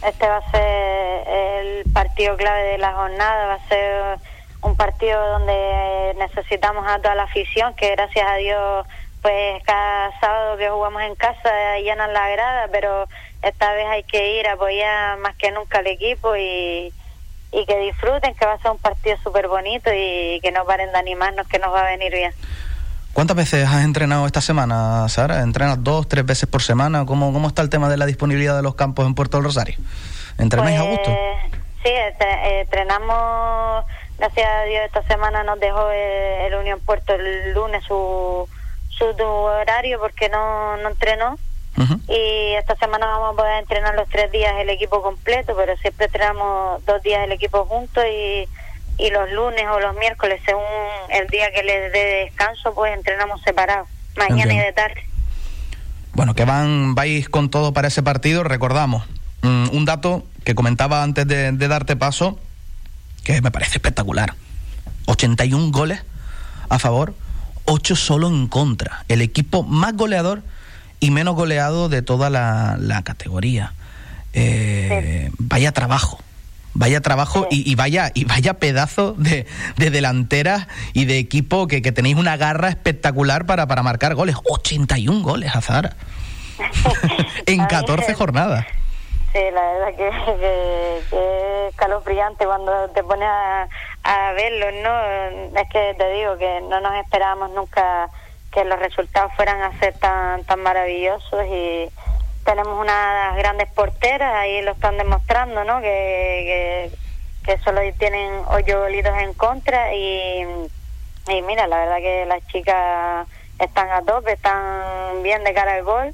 Este 0.05 0.27
va 0.27 0.37
a 0.37 0.51
ser 0.51 1.27
el 1.27 1.91
partido 1.91 2.37
clave 2.37 2.63
de 2.63 2.77
la 2.77 2.93
jornada, 2.93 3.47
va 3.47 3.53
a 3.55 3.67
ser 3.67 4.19
un 4.61 4.75
partido 4.75 5.19
donde 5.27 6.15
necesitamos 6.17 6.85
a 6.87 6.99
toda 6.99 7.15
la 7.15 7.23
afición, 7.23 7.73
que 7.75 7.91
gracias 7.91 8.25
a 8.27 8.35
Dios, 8.35 8.87
pues 9.21 9.63
cada 9.63 10.17
sábado 10.19 10.57
que 10.57 10.69
jugamos 10.69 11.01
en 11.01 11.15
casa 11.15 11.49
llenan 11.83 12.13
la 12.13 12.29
grada, 12.29 12.67
pero 12.71 13.07
esta 13.41 13.73
vez 13.73 13.85
hay 13.87 14.03
que 14.03 14.39
ir 14.39 14.47
a 14.47 14.53
apoyar 14.53 15.17
más 15.19 15.35
que 15.35 15.51
nunca 15.51 15.79
al 15.79 15.87
equipo 15.87 16.35
y, 16.35 16.93
y 17.55 17.65
que 17.65 17.79
disfruten, 17.79 18.35
que 18.35 18.45
va 18.45 18.53
a 18.53 18.57
ser 18.59 18.71
un 18.71 18.77
partido 18.77 19.17
súper 19.23 19.47
bonito 19.47 19.89
y 19.93 20.39
que 20.41 20.51
no 20.51 20.65
paren 20.65 20.91
de 20.91 20.97
animarnos, 20.97 21.47
que 21.47 21.57
nos 21.57 21.73
va 21.73 21.81
a 21.81 21.85
venir 21.85 22.11
bien. 22.11 22.33
¿Cuántas 23.13 23.37
veces 23.37 23.65
has 23.65 23.85
entrenado 23.85 24.25
esta 24.25 24.41
semana, 24.41 25.07
Sara? 25.07 25.41
¿Entrenas 25.41 25.81
dos, 25.81 26.09
tres 26.09 26.25
veces 26.25 26.49
por 26.49 26.61
semana? 26.61 27.05
¿Cómo, 27.05 27.31
cómo 27.31 27.47
está 27.47 27.61
el 27.61 27.69
tema 27.69 27.87
de 27.87 27.95
la 27.95 28.05
disponibilidad 28.05 28.57
de 28.57 28.61
los 28.61 28.75
campos 28.75 29.07
en 29.07 29.15
Puerto 29.15 29.37
del 29.37 29.45
Rosario? 29.45 29.77
¿Entrenáis 30.37 30.77
a 30.77 30.83
pues, 30.83 30.97
gusto? 30.97 31.11
Sí, 31.81 31.91
entrenamos, 32.59 33.85
gracias 34.17 34.47
a 34.49 34.63
Dios, 34.63 34.81
esta 34.85 35.03
semana 35.03 35.43
nos 35.43 35.57
dejó 35.61 35.89
el, 35.91 36.55
Unión 36.55 36.81
Puerto 36.81 37.13
el 37.13 37.53
lunes 37.53 37.85
su, 37.85 38.49
su 38.89 39.05
horario 39.05 39.97
porque 39.99 40.27
no, 40.27 40.75
no 40.77 40.89
entrenó. 40.89 41.37
Y 42.07 42.53
esta 42.53 42.75
semana 42.77 43.05
vamos 43.05 43.33
a 43.33 43.37
poder 43.37 43.59
entrenar 43.59 43.95
los 43.95 44.07
tres 44.09 44.31
días 44.31 44.53
el 44.59 44.69
equipo 44.69 45.01
completo, 45.01 45.53
pero 45.57 45.75
siempre 45.77 46.05
entrenamos 46.05 46.83
dos 46.85 47.01
días 47.03 47.23
el 47.23 47.33
equipo 47.33 47.65
juntos 47.65 48.03
y, 48.05 48.47
y 48.97 49.09
los 49.09 49.29
lunes 49.31 49.65
o 49.71 49.79
los 49.79 49.95
miércoles, 49.95 50.41
según 50.45 50.63
el 51.09 51.27
día 51.27 51.51
que 51.51 51.63
les 51.63 51.91
dé 51.91 52.05
descanso, 52.25 52.73
pues 52.73 52.93
entrenamos 52.95 53.41
separados, 53.41 53.87
mañana 54.15 54.53
y 54.53 54.57
de 54.57 54.73
tarde. 54.73 55.03
Bueno, 56.13 56.33
que 56.33 56.45
van, 56.45 56.95
vais 56.95 57.27
con 57.27 57.49
todo 57.49 57.73
para 57.73 57.89
ese 57.89 58.01
partido, 58.01 58.43
recordamos. 58.43 59.05
Mm, 59.41 59.75
un 59.75 59.85
dato 59.85 60.23
que 60.45 60.55
comentaba 60.55 61.03
antes 61.03 61.27
de, 61.27 61.51
de 61.51 61.67
darte 61.67 61.97
paso, 61.97 62.39
que 63.25 63.41
me 63.41 63.51
parece 63.51 63.73
espectacular. 63.73 64.33
81 65.07 65.71
goles 65.71 66.01
a 66.69 66.79
favor, 66.79 67.13
8 67.65 67.95
solo 67.97 68.27
en 68.27 68.47
contra. 68.47 69.03
El 69.09 69.21
equipo 69.21 69.63
más 69.63 69.93
goleador 69.93 70.41
y 70.99 71.11
menos 71.11 71.35
goleado 71.35 71.89
de 71.89 72.01
toda 72.01 72.29
la, 72.29 72.77
la 72.79 73.03
categoría. 73.03 73.73
Eh, 74.33 75.29
Vaya 75.37 75.71
trabajo. 75.71 76.19
Vaya 76.77 76.99
trabajo 76.99 77.47
y, 77.49 77.71
y, 77.71 77.75
vaya 77.75 78.11
y 78.13 78.25
vaya 78.25 78.55
pedazo 78.55 79.13
de, 79.13 79.45
de 79.77 79.89
delanteras 79.91 80.67
y 80.91 81.05
de 81.05 81.19
equipo 81.19 81.67
que, 81.67 81.81
que, 81.81 81.93
tenéis 81.93 82.17
una 82.17 82.35
garra 82.35 82.67
espectacular 82.67 83.45
para, 83.45 83.65
para 83.65 83.81
marcar 83.81 84.13
goles. 84.13 84.35
81 84.43 85.23
goles, 85.23 85.55
Azara. 85.55 85.95
en 87.45 87.65
14 87.65 88.13
jornadas. 88.13 88.65
Sí, 89.31 89.39
la 89.53 89.61
verdad 89.61 89.87
que, 89.97 90.33
que, 90.39 90.99
que 91.09 91.67
es 91.67 91.75
calofriante 91.75 92.45
cuando 92.45 92.89
te 92.89 93.03
pones 93.03 93.27
a, 93.27 93.67
a 94.03 94.31
verlo, 94.33 94.65
¿no? 94.83 95.59
Es 95.59 95.69
que 95.69 95.93
te 95.97 96.11
digo 96.11 96.37
que 96.37 96.61
no 96.69 96.81
nos 96.81 96.93
esperábamos 97.03 97.51
nunca 97.51 98.09
que 98.55 98.63
los 98.63 98.79
resultados 98.79 99.33
fueran 99.35 99.61
a 99.61 99.77
ser 99.79 99.93
tan, 99.99 100.45
tan 100.45 100.63
maravillosos 100.63 101.45
y 101.51 101.89
tenemos 102.45 102.79
unas 102.79 103.35
grandes 103.35 103.69
porteras, 103.71 104.33
ahí 104.33 104.61
lo 104.61 104.71
están 104.71 104.97
demostrando, 104.97 105.65
¿no? 105.65 105.81
Que, 105.81 106.89
que, 107.43 107.57
solo 107.59 107.81
tienen 107.99 108.31
ocho 108.47 108.79
golitos 108.79 109.13
en 109.19 109.33
contra 109.33 109.93
y, 109.93 110.41
y 111.27 111.41
mira, 111.41 111.67
la 111.67 111.79
verdad 111.79 111.97
que 111.97 112.25
las 112.27 112.47
chicas 112.47 113.27
están 113.59 113.89
a 113.91 114.01
tope, 114.03 114.31
están 114.31 115.21
bien 115.21 115.43
de 115.43 115.53
cara 115.53 115.73
al 115.73 115.83
gol 115.83 116.13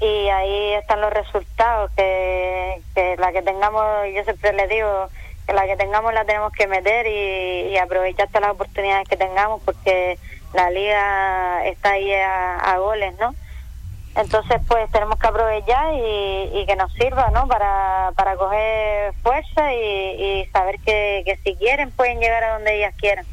y 0.00 0.28
ahí 0.28 0.74
están 0.74 1.00
los 1.00 1.12
resultados 1.12 1.90
que, 1.96 2.80
que 2.94 3.16
la 3.16 3.32
que 3.32 3.42
tengamos 3.42 3.82
yo 4.14 4.22
siempre 4.22 4.52
les 4.52 4.68
digo 4.68 5.08
que 5.44 5.52
la 5.54 5.66
que 5.66 5.76
tengamos 5.76 6.14
la 6.14 6.24
tenemos 6.24 6.52
que 6.52 6.68
meter 6.68 7.06
y 7.06 7.76
aprovechar 7.78 8.28
todas 8.28 8.42
las 8.42 8.52
oportunidades 8.52 9.08
que 9.08 9.16
tengamos 9.16 9.60
porque 9.64 10.18
la 10.54 10.70
liga 10.70 11.66
está 11.66 11.92
ahí 11.92 12.12
a, 12.12 12.76
goles 12.78 13.14
no 13.20 13.34
entonces 14.14 14.60
pues 14.66 14.90
tenemos 14.90 15.18
que 15.18 15.26
aprovechar 15.26 15.94
y, 15.94 16.58
y 16.58 16.66
que 16.66 16.74
nos 16.76 16.92
sirva 16.94 17.30
no 17.30 17.46
para, 17.46 18.10
para 18.16 18.36
coger 18.36 19.12
fuerza 19.22 19.72
y, 19.72 20.40
y 20.40 20.46
saber 20.52 20.76
que, 20.84 21.22
que 21.24 21.38
si 21.44 21.54
quieren 21.56 21.90
pueden 21.92 22.18
llegar 22.18 22.42
a 22.42 22.54
donde 22.54 22.76
ellas 22.78 22.94
quieran. 22.98 23.24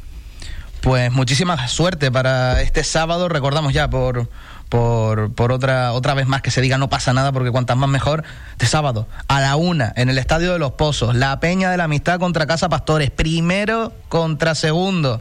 Pues 0.82 1.10
muchísima 1.10 1.66
suerte 1.66 2.12
para 2.12 2.62
este 2.62 2.84
sábado. 2.84 3.28
Recordamos 3.28 3.72
ya 3.72 3.90
por 3.90 4.28
por, 4.68 5.32
por 5.32 5.52
otra, 5.52 5.92
otra 5.92 6.14
vez 6.14 6.26
más 6.26 6.42
que 6.42 6.50
se 6.50 6.60
diga 6.60 6.78
no 6.78 6.88
pasa 6.88 7.12
nada 7.12 7.32
porque 7.32 7.50
cuantas 7.50 7.76
más 7.76 7.88
mejor, 7.88 8.24
de 8.58 8.66
sábado 8.66 9.06
a 9.28 9.40
la 9.40 9.56
una 9.56 9.92
en 9.96 10.08
el 10.08 10.18
Estadio 10.18 10.52
de 10.52 10.58
los 10.58 10.72
Pozos, 10.72 11.14
la 11.14 11.38
Peña 11.40 11.70
de 11.70 11.76
la 11.76 11.84
Amistad 11.84 12.18
contra 12.18 12.46
Casa 12.46 12.68
Pastores, 12.68 13.10
primero 13.10 13.92
contra 14.08 14.54
segundo. 14.54 15.20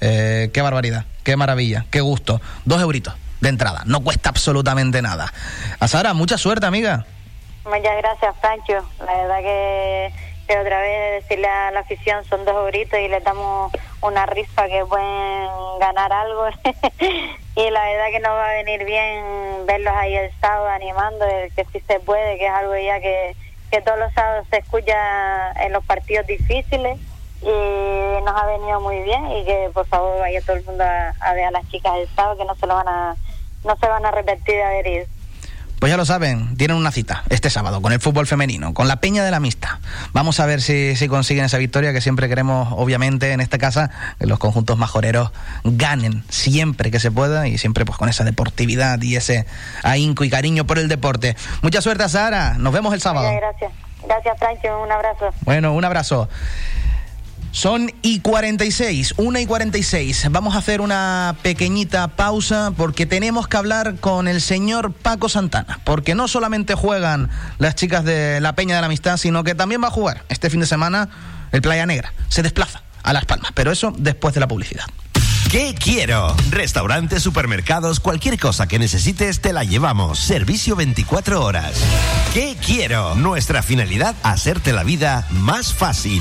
Eh, 0.00 0.50
qué 0.52 0.62
barbaridad, 0.62 1.04
qué 1.24 1.36
maravilla, 1.36 1.86
qué 1.90 2.00
gusto. 2.00 2.40
Dos 2.64 2.80
euritos 2.80 3.14
de 3.40 3.48
entrada, 3.48 3.82
no 3.86 4.00
cuesta 4.00 4.30
absolutamente 4.30 5.02
nada. 5.02 5.32
A 5.80 5.88
Sara, 5.88 6.14
mucha 6.14 6.38
suerte, 6.38 6.66
amiga. 6.66 7.06
Muchas 7.64 7.96
gracias, 7.98 8.34
Pancho. 8.40 8.88
La 9.04 9.14
verdad 9.14 9.38
que, 9.40 10.12
que 10.46 10.58
otra 10.58 10.80
vez 10.80 11.22
decirle 11.22 11.46
a 11.46 11.70
la 11.70 11.80
afición 11.80 12.24
son 12.24 12.44
dos 12.44 12.54
euritos 12.54 12.98
y 12.98 13.08
le 13.08 13.20
damos 13.20 13.72
una 14.00 14.26
rifa 14.26 14.66
que 14.68 14.84
pueden 14.86 15.48
ganar 15.80 16.12
algo 16.12 16.46
y 17.56 17.70
la 17.70 17.84
verdad 17.84 18.06
que 18.12 18.20
nos 18.20 18.30
va 18.30 18.50
a 18.50 18.54
venir 18.54 18.84
bien 18.84 19.66
verlos 19.66 19.92
ahí 19.94 20.14
el 20.14 20.30
sábado 20.40 20.68
animando 20.68 21.24
el 21.26 21.52
que 21.52 21.64
sí 21.72 21.82
se 21.86 22.00
puede 22.00 22.38
que 22.38 22.46
es 22.46 22.52
algo 22.52 22.76
ya 22.76 23.00
que, 23.00 23.34
que 23.70 23.80
todos 23.80 23.98
los 23.98 24.12
sábados 24.12 24.46
se 24.50 24.58
escucha 24.58 25.52
en 25.64 25.72
los 25.72 25.84
partidos 25.84 26.26
difíciles 26.26 26.98
y 27.42 28.24
nos 28.24 28.34
ha 28.34 28.46
venido 28.46 28.80
muy 28.80 29.02
bien 29.02 29.26
y 29.30 29.44
que 29.44 29.70
por 29.72 29.86
favor 29.86 30.18
vaya 30.20 30.40
todo 30.42 30.56
el 30.56 30.64
mundo 30.64 30.84
a, 30.84 31.14
a 31.20 31.34
ver 31.34 31.44
a 31.44 31.50
las 31.50 31.68
chicas 31.68 31.94
del 31.94 32.08
sábado 32.14 32.36
que 32.36 32.44
no 32.44 32.54
se 32.56 32.66
lo 32.66 32.74
van 32.74 32.88
a 32.88 33.14
no 33.64 33.76
se 33.76 33.86
van 33.86 34.04
a 34.04 34.10
repetir 34.10 34.54
de 34.54 34.64
haber 34.64 34.86
ido 34.86 35.06
pues 35.78 35.90
ya 35.90 35.96
lo 35.96 36.04
saben, 36.04 36.56
tienen 36.56 36.76
una 36.76 36.90
cita 36.90 37.22
este 37.28 37.50
sábado 37.50 37.80
con 37.80 37.92
el 37.92 38.00
fútbol 38.00 38.26
femenino, 38.26 38.74
con 38.74 38.88
la 38.88 38.96
Peña 38.96 39.24
de 39.24 39.30
la 39.30 39.36
Amistad. 39.36 39.78
Vamos 40.12 40.40
a 40.40 40.46
ver 40.46 40.60
si, 40.60 40.96
si 40.96 41.06
consiguen 41.06 41.44
esa 41.44 41.56
victoria 41.58 41.92
que 41.92 42.00
siempre 42.00 42.28
queremos, 42.28 42.68
obviamente, 42.72 43.30
en 43.30 43.40
esta 43.40 43.58
casa, 43.58 43.90
que 44.18 44.26
los 44.26 44.40
conjuntos 44.40 44.76
majoreros 44.76 45.30
ganen 45.62 46.24
siempre 46.30 46.90
que 46.90 46.98
se 46.98 47.12
pueda 47.12 47.46
y 47.46 47.58
siempre 47.58 47.84
pues 47.84 47.96
con 47.96 48.08
esa 48.08 48.24
deportividad 48.24 49.00
y 49.02 49.14
ese 49.14 49.46
ahínco 49.84 50.24
y 50.24 50.30
cariño 50.30 50.66
por 50.66 50.80
el 50.80 50.88
deporte. 50.88 51.36
Mucha 51.62 51.80
suerte, 51.80 52.08
Sara. 52.08 52.54
Nos 52.58 52.72
vemos 52.72 52.92
el 52.92 53.00
sábado. 53.00 53.30
Muchas 53.30 53.40
gracias. 53.40 53.72
Gracias, 54.04 54.38
Francho. 54.38 54.82
Un 54.82 54.90
abrazo. 54.90 55.30
Bueno, 55.42 55.74
un 55.74 55.84
abrazo. 55.84 56.28
Son 57.50 57.90
y 58.02 58.20
46, 58.20 59.14
1 59.16 59.38
y 59.38 59.46
46. 59.46 60.26
Vamos 60.30 60.54
a 60.54 60.58
hacer 60.58 60.80
una 60.80 61.36
pequeñita 61.42 62.08
pausa 62.08 62.72
porque 62.76 63.06
tenemos 63.06 63.48
que 63.48 63.56
hablar 63.56 63.96
con 63.96 64.28
el 64.28 64.40
señor 64.40 64.92
Paco 64.92 65.28
Santana. 65.28 65.80
Porque 65.84 66.14
no 66.14 66.28
solamente 66.28 66.74
juegan 66.74 67.30
las 67.58 67.74
chicas 67.74 68.04
de 68.04 68.40
la 68.40 68.54
Peña 68.54 68.74
de 68.76 68.82
la 68.82 68.86
Amistad, 68.86 69.16
sino 69.16 69.44
que 69.44 69.54
también 69.54 69.82
va 69.82 69.88
a 69.88 69.92
jugar 69.92 70.24
este 70.28 70.50
fin 70.50 70.60
de 70.60 70.66
semana 70.66 71.08
el 71.52 71.62
Playa 71.62 71.86
Negra. 71.86 72.12
Se 72.28 72.42
desplaza 72.42 72.82
a 73.02 73.12
Las 73.12 73.24
Palmas, 73.24 73.52
pero 73.54 73.72
eso 73.72 73.92
después 73.96 74.34
de 74.34 74.40
la 74.40 74.48
publicidad. 74.48 74.84
¿Qué 75.50 75.74
quiero? 75.74 76.36
Restaurantes, 76.50 77.22
supermercados, 77.22 78.00
cualquier 78.00 78.38
cosa 78.38 78.68
que 78.68 78.78
necesites 78.78 79.40
te 79.40 79.54
la 79.54 79.64
llevamos. 79.64 80.18
Servicio 80.18 80.76
24 80.76 81.42
horas. 81.42 81.82
¿Qué 82.34 82.58
quiero? 82.62 83.14
Nuestra 83.14 83.62
finalidad, 83.62 84.14
hacerte 84.22 84.74
la 84.74 84.84
vida 84.84 85.26
más 85.30 85.72
fácil. 85.72 86.20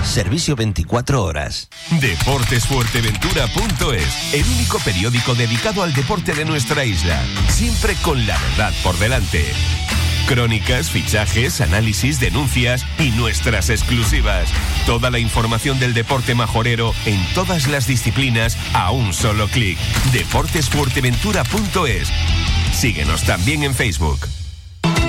Servicio 0.03 0.57
24 0.57 1.23
horas. 1.23 1.69
Deportesfuerteventura.es, 2.01 4.35
el 4.35 4.45
único 4.45 4.79
periódico 4.81 5.35
dedicado 5.35 5.83
al 5.83 5.93
deporte 5.93 6.35
de 6.35 6.45
nuestra 6.45 6.85
isla, 6.85 7.23
siempre 7.49 7.95
con 8.03 8.27
la 8.27 8.39
verdad 8.39 8.73
por 8.83 8.99
delante. 8.99 9.45
Crónicas, 10.27 10.91
fichajes, 10.91 11.61
análisis, 11.61 12.21
denuncias 12.21 12.87
y 12.99 13.11
nuestras 13.11 13.69
exclusivas. 13.69 14.49
Toda 14.87 15.11
la 15.11 15.19
información 15.19 15.79
del 15.81 15.93
deporte 15.93 16.35
majorero 16.35 16.95
en 17.05 17.21
todas 17.35 17.69
las 17.69 17.87
disciplinas 17.87 18.57
a 18.73 18.93
un 18.93 19.13
solo 19.13 19.49
clic. 19.49 19.79
Deportesfuerteventura.es. 20.13 22.09
Síguenos 22.73 23.25
también 23.25 23.65
en 23.65 23.75
Facebook. 23.75 24.21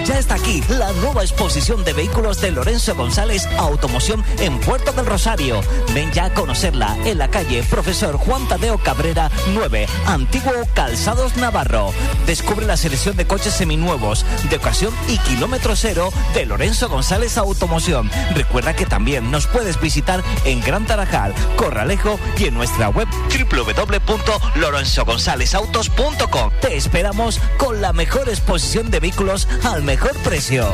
Ya 0.06 0.18
está 0.18 0.36
aquí 0.36 0.64
la 0.68 0.92
nueva 0.94 1.22
exposición 1.22 1.84
de 1.84 1.94
vehículos 1.94 2.42
de 2.42 2.50
Lorenzo 2.52 2.96
González 2.96 3.46
Automoción 3.58 4.24
en 4.40 4.60
Puerto 4.60 4.92
del 4.94 5.06
Rosario. 5.06 5.62
Ven 5.94 6.12
ya 6.12 6.26
a 6.26 6.34
conocerla 6.34 6.98
en 7.06 7.20
la 7.20 7.30
calle 7.30 7.62
Profesor 7.64 8.18
Juan 8.18 8.48
Tadeo 8.48 8.80
Cabrera 8.80 9.30
9, 9.54 9.86
Antiguo 10.08 10.54
Calzados 10.74 11.38
Navarro. 11.38 11.94
Descubre 12.26 12.66
la 12.66 12.78
selección 12.78 13.16
de 13.16 13.28
coches 13.28 13.54
seminuevos, 13.54 14.26
de 14.50 14.56
ocasión 14.56 14.92
y 15.08 15.20
kilómetro 15.20 15.76
cero 15.76 16.10
de 16.34 16.48
Lorenzo 16.48 16.90
González 16.90 17.38
Automoción. 17.38 18.10
Recuerda 18.34 18.76
que 18.76 18.88
también 18.88 19.30
nos 19.30 19.46
puedes 19.46 19.80
visitar 19.80 20.24
en 20.46 20.62
Gran 20.62 20.88
Tarajal, 20.88 21.36
Corralejo 21.58 22.20
y 22.38 22.46
en 22.46 22.56
nuestra 22.56 22.90
web 22.90 23.08
www.lorenzogonzalezautos.com. 23.52 26.52
Te 26.60 26.76
esperamos 26.76 27.40
con 27.58 27.82
la 27.82 27.94
mejor 27.94 28.30
exposición 28.30 28.90
de 28.90 29.00
vehículos 29.00 29.48
al 29.64 29.84
mejor 29.91 30.15
precio. 30.23 30.65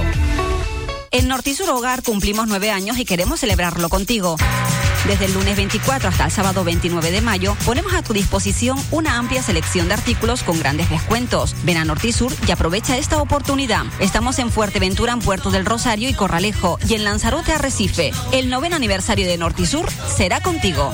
En 1.10 1.28
Nortisur 1.28 1.68
Hogar 1.72 2.04
cumplimos 2.04 2.48
nueve 2.48 2.70
años 2.70 3.00
y 3.00 3.06
queremos 3.06 3.40
celebrarlo 3.40 3.90
contigo. 3.90 4.36
Desde 5.08 5.26
el 5.26 5.34
lunes 5.34 5.58
24 5.58 6.10
hasta 6.10 6.26
el 6.26 6.32
sábado 6.32 6.64
29 6.64 7.10
de 7.10 7.22
mayo, 7.22 7.58
ponemos 7.66 7.96
a 7.96 8.04
tu 8.04 8.14
disposición 8.14 8.78
una 8.92 9.18
amplia 9.18 9.42
selección 9.42 9.88
de 9.88 9.96
artículos 9.96 10.44
con 10.44 10.60
grandes 10.60 10.92
descuentos. 10.92 11.56
Ven 11.64 11.78
a 11.78 11.86
Nortisur 11.86 12.32
y 12.48 12.52
aprovecha 12.52 12.96
esta 12.96 13.20
oportunidad. 13.20 13.86
Estamos 14.00 14.38
en 14.38 14.52
Fuerteventura, 14.52 15.14
en 15.14 15.20
Puerto 15.20 15.50
del 15.50 15.66
Rosario 15.66 16.10
y 16.10 16.14
Corralejo, 16.14 16.78
y 16.88 16.94
en 16.94 17.04
Lanzarote, 17.04 17.54
Arrecife. 17.54 18.12
El 18.34 18.52
noveno 18.52 18.76
aniversario 18.76 19.26
de 19.26 19.40
Nortisur 19.40 19.90
será 20.16 20.42
contigo. 20.42 20.94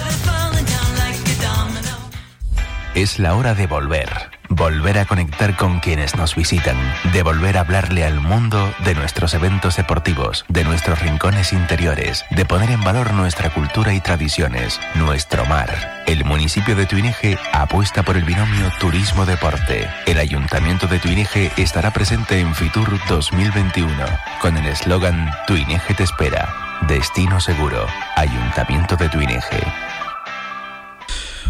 Es 2.95 3.19
la 3.19 3.35
hora 3.35 3.53
de 3.53 3.67
volver. 3.67 4.32
Volver 4.55 4.99
a 4.99 5.05
conectar 5.05 5.55
con 5.55 5.79
quienes 5.79 6.15
nos 6.15 6.35
visitan. 6.35 6.77
De 7.11 7.23
volver 7.23 7.57
a 7.57 7.61
hablarle 7.61 8.05
al 8.05 8.19
mundo 8.19 8.71
de 8.85 8.93
nuestros 8.93 9.33
eventos 9.33 9.77
deportivos, 9.77 10.45
de 10.47 10.63
nuestros 10.63 10.99
rincones 10.99 11.53
interiores, 11.53 12.23
de 12.29 12.45
poner 12.45 12.69
en 12.69 12.83
valor 12.83 13.13
nuestra 13.13 13.49
cultura 13.49 13.95
y 13.95 13.99
tradiciones, 13.99 14.79
nuestro 14.93 15.43
mar. 15.47 16.03
El 16.05 16.23
municipio 16.23 16.75
de 16.75 16.85
Tuineje 16.85 17.39
apuesta 17.51 18.03
por 18.03 18.15
el 18.15 18.25
binomio 18.25 18.71
turismo-deporte. 18.79 19.89
El 20.05 20.19
ayuntamiento 20.19 20.85
de 20.85 20.99
Tuineje 20.99 21.51
estará 21.57 21.91
presente 21.91 22.39
en 22.39 22.53
Fitur 22.53 22.99
2021 23.07 24.05
con 24.39 24.55
el 24.55 24.67
eslogan 24.67 25.31
Tuineje 25.47 25.95
te 25.95 26.03
espera. 26.03 26.53
Destino 26.87 27.39
seguro. 27.39 27.87
Ayuntamiento 28.15 28.95
de 28.97 29.09
Tuineje. 29.09 29.82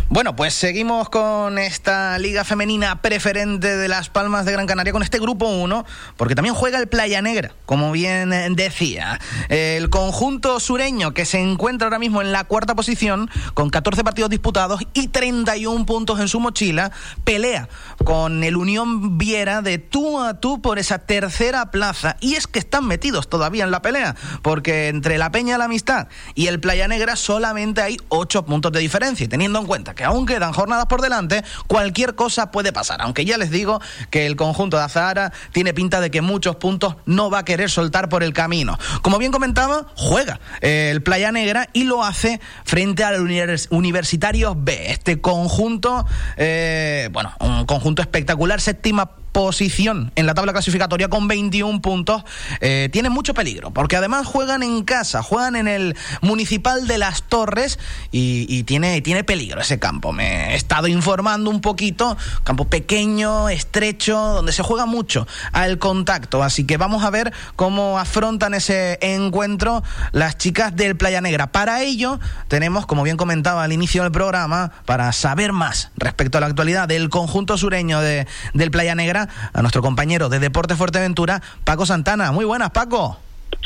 Bueno, 0.10 0.36
pues 0.36 0.54
seguimos 0.54 1.10
con 1.10 1.58
esta 1.58 2.20
liga 2.20 2.44
femenina 2.44 3.02
preferente 3.02 3.78
de 3.78 3.88
Las 3.88 4.10
Palmas 4.10 4.46
de 4.46 4.52
Gran 4.52 4.68
Canaria, 4.68 4.94
con 4.94 5.02
este 5.02 5.18
grupo 5.18 5.48
1, 5.48 5.86
porque 6.18 6.36
también 6.36 6.54
juega 6.54 6.78
el 6.78 6.88
Playa 6.88 7.22
Negra, 7.24 7.54
como 7.66 7.92
bien 7.92 8.30
decía. 8.56 9.20
El 9.50 9.90
conjunto 9.90 10.60
sureño 10.60 11.16
que 11.16 11.26
se 11.26 11.40
encuentra 11.40 11.88
ahora 11.88 11.98
mismo 11.98 12.22
en 12.22 12.32
la 12.32 12.44
cuarta 12.44 12.76
posición, 12.76 13.28
con 13.56 13.72
14 13.72 14.04
partidos 14.04 14.30
disputados 14.30 14.82
y 14.94 15.08
31 15.08 15.86
puntos 15.88 16.20
en 16.20 16.28
su 16.28 16.40
mochila, 16.40 16.92
pelea 17.24 17.68
con 18.04 18.44
el 18.44 18.56
Unión 18.56 19.18
Viera 19.18 19.64
de 19.64 19.80
tú 19.80 20.22
a 20.22 20.40
tú 20.40 20.62
por 20.62 20.78
esa 20.78 21.00
tercera 21.00 21.72
plaza. 21.72 22.18
Y 22.20 22.36
es 22.36 22.46
que 22.46 22.60
están 22.60 22.86
metidos 22.86 23.30
todavía 23.30 23.64
en 23.64 23.72
la 23.72 23.82
pelea, 23.82 24.16
porque 24.44 24.90
entre 24.90 25.18
la 25.18 25.32
Peña 25.32 25.54
de 25.54 25.60
la 25.60 25.66
Amistad 25.66 26.08
y 26.36 26.48
el 26.48 26.60
Playa 26.60 26.88
Negra 26.88 27.16
solamente 27.16 27.82
hay 27.82 27.98
8 28.10 28.46
puntos 28.46 28.72
de 28.72 28.80
diferencia. 28.80 29.28
Teniendo 29.28 29.58
en 29.58 29.66
cuenta 29.66 29.93
que 29.94 30.04
aún 30.04 30.26
quedan 30.26 30.54
jornadas 30.54 30.86
por 30.86 31.02
delante, 31.02 31.44
cualquier 31.68 32.16
cosa 32.16 32.52
puede 32.52 32.72
pasar. 32.74 33.02
Aunque 33.02 33.26
ya 33.26 33.38
les 33.38 33.52
digo 33.52 33.82
que 34.10 34.26
el 34.26 34.36
conjunto 34.36 34.78
de 34.78 34.84
Azahara 34.84 35.32
tiene 35.52 35.74
pinta 35.74 36.02
de 36.02 36.12
que 36.12 36.22
muchos 36.22 36.56
puntos 36.58 36.96
no 37.06 37.30
va 37.30 37.40
a 37.40 37.46
querer 37.46 37.70
soltar 37.70 38.10
por 38.10 38.24
el 38.24 38.34
camino. 38.34 38.78
Como 39.02 39.18
bien 39.18 39.32
comentaba, 39.32 39.86
juega 39.96 40.40
el 40.62 41.02
Playa 41.04 41.32
Negra 41.32 41.70
y 41.74 41.84
lo 41.84 42.04
hace 42.04 42.40
frente 42.64 43.04
al 43.04 43.22
Universitario 43.70 44.56
B. 44.58 44.92
Este 44.92 45.22
conjunto, 45.22 46.06
eh, 46.38 47.10
bueno, 47.12 47.34
un 47.40 47.66
conjunto 47.66 48.02
espectacular, 48.02 48.62
séptima 48.62 49.23
posición 49.34 50.12
en 50.16 50.26
la 50.26 50.34
tabla 50.34 50.54
clasificatoria 50.54 51.10
con 51.10 51.28
21 51.28 51.82
puntos, 51.82 52.24
eh, 52.62 52.88
tiene 52.94 53.10
mucho 53.10 53.34
peligro, 53.34 53.72
porque 53.72 53.98
además 53.98 54.26
juegan 54.26 54.64
en 54.64 54.84
casa, 54.84 55.22
juegan 55.22 55.56
en 55.56 55.68
el 55.68 55.98
Municipal 56.22 56.88
de 56.88 56.98
Las 57.00 57.24
Torres 57.24 57.80
y, 58.12 58.64
tiene, 58.64 59.02
tiene 59.02 59.24
peligro 59.24 59.60
ese 59.60 59.80
campo. 59.80 60.14
Me 60.14 60.54
he 60.54 60.56
estado 60.56 60.88
informando 60.88 61.50
un 61.50 61.62
poquito, 61.62 62.16
campo 62.44 62.66
pequeño, 62.66 63.50
estrecho, 63.50 64.18
donde 64.18 64.54
se 64.54 64.64
juega 64.64 64.86
mucho 64.86 65.28
al 65.52 65.80
contacto, 65.80 66.44
así 66.44 66.66
que 66.66 66.78
vamos 66.78 67.04
a 67.04 67.10
ver 67.10 67.34
cómo 67.56 68.00
afrontan 68.00 68.54
ese 68.54 69.00
encuentro 69.02 69.84
las 70.12 70.38
chicas 70.38 70.76
del 70.76 70.96
Playa 70.96 71.22
Negra. 71.22 71.52
Para 71.52 71.82
ello 71.82 72.20
tenemos, 72.48 72.86
como 72.86 73.04
bien 73.04 73.18
comentaba 73.18 73.64
al 73.64 73.74
inicio 73.74 74.04
del 74.04 74.12
programa, 74.12 74.72
para 74.86 75.12
saber 75.12 75.54
más 75.54 75.90
respecto 75.98 76.38
a 76.38 76.42
la 76.42 76.48
actualidad 76.48 76.88
del 76.88 77.10
conjunto 77.10 77.58
sureño 77.58 78.00
de, 78.00 78.28
del 78.54 78.70
Playa 78.70 78.94
Negra, 78.94 79.23
a 79.54 79.62
nuestro 79.62 79.82
compañero 79.82 80.30
de 80.30 80.40
Deporte 80.40 80.76
Fuerteventura, 80.76 81.42
Paco 81.64 81.86
Santana. 81.86 82.32
Muy 82.32 82.46
buenas, 82.46 82.72
Paco. 82.72 83.18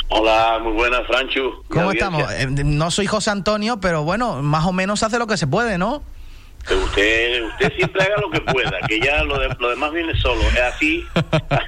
Hola, 0.08 0.58
muy 0.62 0.72
buenas, 0.72 1.06
Franchu. 1.06 1.64
¿Cómo 1.68 1.92
estamos? 1.92 2.22
Eh, 2.32 2.46
no 2.46 2.90
soy 2.90 3.06
José 3.06 3.30
Antonio, 3.30 3.78
pero 3.80 4.04
bueno, 4.04 4.42
más 4.42 4.64
o 4.66 4.72
menos 4.72 5.02
hace 5.02 5.18
lo 5.18 5.26
que 5.26 5.36
se 5.36 5.46
puede, 5.46 5.76
¿no? 5.76 6.02
Usted, 6.74 7.44
usted 7.44 7.72
siempre 7.76 8.02
haga 8.02 8.20
lo 8.20 8.30
que 8.30 8.40
pueda, 8.40 8.78
que 8.86 9.00
ya 9.00 9.22
lo, 9.24 9.36
lo 9.54 9.70
demás 9.70 9.92
viene 9.92 10.14
solo. 10.20 10.40
Es 10.42 10.60
así, 10.60 11.06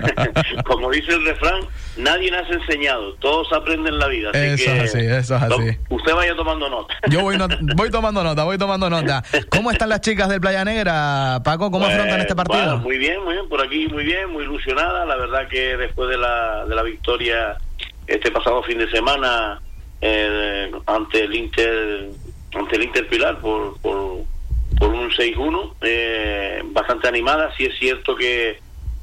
como 0.65 0.91
dice 0.91 1.13
el 1.13 1.25
refrán, 1.25 1.63
nadie 1.97 2.31
nace 2.31 2.55
enseñado, 2.55 3.15
todos 3.15 3.53
aprenden 3.53 3.99
la 3.99 4.09
vida. 4.09 4.31
Así 4.31 4.39
eso 4.41 4.71
es 4.71 4.95
así, 4.95 5.07
eso 5.07 5.37
es 5.37 5.43
así. 5.43 5.79
Usted 5.89 6.15
vaya 6.15 6.35
tomando 6.35 6.69
nota. 6.69 6.95
Yo 7.09 7.23
voy, 7.23 7.37
voy 7.77 7.91
tomando 7.91 8.23
nota, 8.23 8.45
voy 8.45 8.59
tomando 8.59 8.91
nota. 8.91 9.23
¿Cómo 9.51 9.71
están 9.71 9.89
las 9.89 10.01
chicas 10.01 10.29
del 10.29 10.41
Playa 10.41 10.65
Negra, 10.65 11.41
Paco? 11.45 11.71
¿Cómo 11.71 11.87
afrontan 11.87 12.11
pues, 12.11 12.23
este 12.23 12.37
partido? 12.37 12.79
muy 12.79 12.99
bien, 12.99 13.23
muy 13.25 13.35
bien, 13.35 13.49
por 13.49 13.63
aquí 13.63 13.89
muy 13.89 14.05
bien, 14.05 14.31
muy 14.31 14.45
ilusionada. 14.45 15.05
La 15.05 15.17
verdad 15.17 15.49
que 15.49 15.77
después 15.77 16.11
de 16.11 16.19
la, 16.19 16.67
de 16.67 16.75
la 16.75 16.83
victoria 16.83 17.57
este 18.07 18.31
pasado 18.31 18.63
fin 18.65 18.79
de 18.79 18.91
semana 18.91 19.61
eh, 20.01 20.71
ante 20.87 21.25
el 21.25 21.35
Inter 21.35 22.11
ante 22.55 22.77
el 22.77 22.83
Inter 22.83 23.09
Pilar 23.09 23.39
por, 23.39 23.79
por 23.81 24.25
por 24.81 24.89
un 24.89 25.11
6-1, 25.11 25.75
eh, 25.83 26.63
bastante 26.65 27.07
animada. 27.07 27.55
Sí 27.55 27.67
es 27.67 27.79
cierto 27.79 28.17
que 28.17 28.59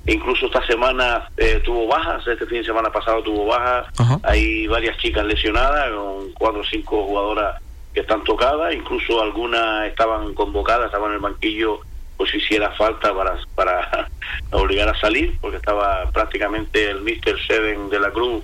incluso 0.08 0.48
esta 0.48 0.66
semana 0.66 1.30
eh, 1.38 1.62
tuvo 1.64 1.86
bajas, 1.86 2.26
este 2.28 2.48
fin 2.48 2.58
de 2.58 2.66
semana 2.66 2.92
pasado 2.92 3.22
tuvo 3.22 3.46
bajas. 3.46 3.86
Hay 4.24 4.66
varias 4.66 4.98
chicas 4.98 5.24
lesionadas, 5.24 5.92
con 5.92 6.34
cuatro 6.34 6.62
o 6.62 6.66
cinco 6.66 7.06
jugadoras 7.06 7.62
que 7.94 8.00
están 8.00 8.24
tocadas, 8.24 8.74
incluso 8.74 9.22
algunas 9.22 9.88
estaban 9.88 10.34
convocadas, 10.34 10.88
estaban 10.88 11.12
en 11.12 11.16
el 11.16 11.22
banquillo 11.22 11.80
pues 12.18 12.32
si 12.32 12.38
hiciera 12.38 12.72
falta 12.72 13.14
para, 13.14 13.38
para 13.54 14.10
obligar 14.52 14.90
a 14.90 15.00
salir, 15.00 15.38
porque 15.40 15.58
estaba 15.58 16.10
prácticamente 16.12 16.90
el 16.90 17.02
Mr. 17.02 17.40
Seven 17.46 17.90
de 17.92 18.00
la 18.00 18.10
Cruz. 18.10 18.44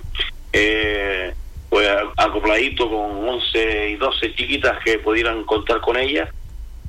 Eh, 0.51 1.33
pues 1.69 1.89
acopladito 2.17 2.87
con 2.87 3.27
11 3.27 3.89
y 3.89 3.95
12 3.95 4.35
chiquitas 4.35 4.77
que 4.83 4.99
pudieran 4.99 5.43
contar 5.45 5.81
con 5.81 5.97
ellas 5.97 6.29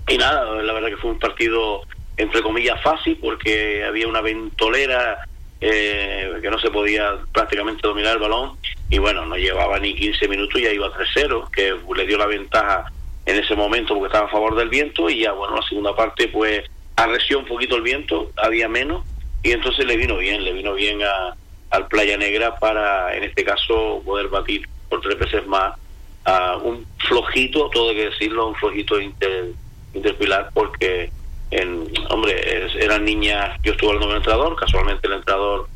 y 0.09 0.19
nada, 0.19 0.63
la 0.63 0.73
verdad 0.73 0.89
que 0.89 0.97
fue 0.97 1.11
un 1.11 1.19
partido 1.19 1.83
entre 2.17 2.43
comillas 2.43 2.81
fácil 2.83 3.19
porque 3.21 3.85
había 3.85 4.07
una 4.07 4.21
ventolera 4.21 5.27
eh, 5.61 6.31
que 6.43 6.51
no 6.51 6.59
se 6.59 6.71
podía 6.71 7.19
prácticamente 7.33 7.87
dominar 7.87 8.15
el 8.15 8.23
balón 8.23 8.59
y 8.91 8.99
bueno, 8.99 9.25
no 9.25 9.37
llevaba 9.37 9.79
ni 9.79 9.95
15 9.95 10.29
minutos 10.29 10.61
y 10.61 10.65
ya 10.65 10.73
iba 10.73 10.93
3-0, 10.93 11.51
que 11.51 11.75
le 11.97 12.07
dio 12.07 12.19
la 12.19 12.27
ventaja 12.27 12.85
en 13.27 13.37
ese 13.37 13.55
momento 13.55 13.95
porque 13.95 14.09
estaba 14.09 14.27
a 14.27 14.31
favor 14.31 14.55
del 14.57 14.69
viento 14.69 15.09
y 15.09 15.21
ya 15.21 15.33
bueno, 15.33 15.57
la 15.57 15.67
segunda 15.67 15.97
parte 15.97 16.29
pues 16.29 16.63
arreció 16.97 17.39
un 17.39 17.47
poquito 17.47 17.77
el 17.77 17.83
viento, 17.83 18.31
había 18.37 18.69
menos 18.69 19.05
y 19.43 19.53
entonces 19.53 19.87
le 19.87 19.97
vino 19.97 20.19
bien, 20.19 20.45
le 20.45 20.53
vino 20.53 20.75
bien 20.75 21.03
a, 21.03 21.35
al 21.71 21.89
Playa 21.89 22.17
Negra 22.17 22.57
para 22.57 23.17
en 23.17 23.25
este 23.25 23.45
caso 23.45 24.03
poder 24.05 24.29
batir 24.29 24.69
por 24.89 25.01
tres 25.01 25.19
veces 25.19 25.47
más 25.47 25.79
a 26.25 26.57
un 26.57 26.87
flojito, 27.09 27.71
todo 27.71 27.91
hay 27.91 27.97
que 27.97 28.11
decirlo, 28.11 28.49
un 28.49 28.55
flojito 28.55 29.01
inter 29.01 29.53
Interpilar 29.95 30.51
porque, 30.53 31.11
en, 31.51 31.87
hombre, 32.11 32.69
eran 32.81 33.05
niñas, 33.05 33.59
yo 33.63 33.73
estuve 33.73 33.91
hablando 33.91 34.07
con 34.07 34.17
el 34.17 34.23
entrenador, 34.23 34.57
casualmente 34.57 35.07
el 35.07 35.15
entrenador 35.15 35.69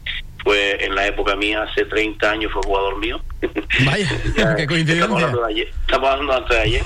fue 0.43 0.85
en 0.85 0.95
la 0.95 1.07
época 1.07 1.37
mía, 1.37 1.63
hace 1.63 1.85
30 1.85 2.31
años 2.31 2.53
fue 2.53 2.63
jugador 2.63 2.99
mío. 2.99 3.21
Vaya, 3.85 4.09
qué 4.57 4.67
coincidencia. 4.67 5.05
Estamos 5.05 5.23
hablando, 5.23 5.47
de 5.47 5.53
ayer, 5.53 5.69
estamos 5.69 6.09
hablando 6.09 6.33
antes 6.33 6.57
de 6.57 6.63
ayer. 6.63 6.83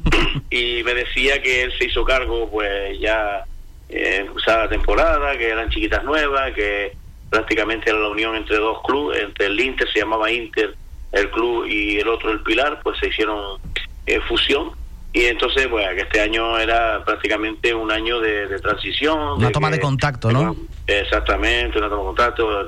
y 0.50 0.82
me 0.84 0.94
decía 0.94 1.42
que 1.42 1.62
él 1.64 1.72
se 1.78 1.86
hizo 1.86 2.04
cargo, 2.04 2.48
pues 2.50 2.98
ya 3.00 3.44
eh, 3.88 4.26
la 4.46 4.68
temporada, 4.68 5.36
que 5.36 5.48
eran 5.48 5.68
chiquitas 5.70 6.04
nuevas, 6.04 6.52
que 6.54 6.92
prácticamente 7.28 7.90
era 7.90 7.98
la 7.98 8.08
unión 8.08 8.36
entre 8.36 8.56
dos 8.56 8.78
clubes, 8.84 9.22
entre 9.22 9.46
el 9.46 9.60
Inter, 9.60 9.88
se 9.92 10.00
llamaba 10.00 10.30
Inter, 10.30 10.74
el 11.12 11.30
club, 11.30 11.66
y 11.66 11.98
el 11.98 12.08
otro, 12.08 12.30
el 12.30 12.40
Pilar, 12.42 12.80
pues 12.82 12.98
se 12.98 13.08
hicieron 13.08 13.58
eh, 14.06 14.20
fusión 14.28 14.72
y 15.12 15.24
entonces, 15.24 15.66
pues, 15.66 15.88
que 15.94 16.02
este 16.02 16.20
año 16.20 16.58
era 16.58 17.04
prácticamente 17.04 17.74
un 17.74 17.90
año 17.90 18.20
de, 18.20 18.58
transición. 18.60 19.38
Una 19.38 19.50
toma 19.50 19.70
de 19.70 19.80
contacto, 19.80 20.30
¿no? 20.30 20.54
Exactamente, 20.86 21.78
una 21.78 21.88
toma 21.88 22.02
de 22.02 22.06
contacto, 22.06 22.66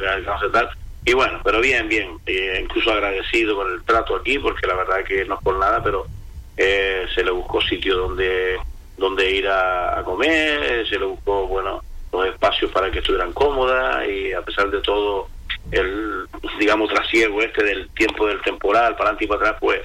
tal. 0.53 0.71
Y 1.05 1.13
bueno, 1.15 1.41
pero 1.45 1.61
bien, 1.61 1.89
bien. 1.89 2.19
Eh, 2.27 2.61
incluso 2.63 2.93
agradecido 2.93 3.57
con 3.57 3.73
el 3.73 3.83
trato 3.85 4.17
aquí, 4.17 4.39
porque 4.39 4.67
la 4.67 4.75
verdad 4.75 5.05
que 5.05 5.25
no 5.25 5.35
es 5.35 5.43
por 5.43 5.57
nada, 5.59 5.83
pero 5.83 6.07
eh, 6.57 7.07
se 7.15 7.25
le 7.25 7.31
buscó 7.31 7.61
sitio 7.61 7.97
donde 7.97 8.59
donde 8.97 9.31
ir 9.31 9.49
a, 9.49 10.03
comer, 10.05 10.87
se 10.89 10.99
le 10.99 11.07
buscó, 11.07 11.47
bueno, 11.49 11.83
los 12.13 12.27
espacios 12.27 12.71
para 12.71 12.91
que 12.91 12.99
estuvieran 12.99 13.33
cómodas 13.33 14.07
y 14.09 14.33
a 14.33 14.43
pesar 14.43 14.71
de 14.71 14.81
todo, 14.81 15.29
el, 15.71 16.27
digamos, 16.59 16.89
trasiego 16.91 17.43
este 17.43 17.65
del 17.65 17.89
tiempo 17.91 18.27
del 18.27 18.41
temporal, 18.43 18.93
para 18.93 19.11
adelante 19.11 19.25
y 19.25 19.29
para 19.29 19.41
atrás, 19.41 19.57
pues 19.61 19.81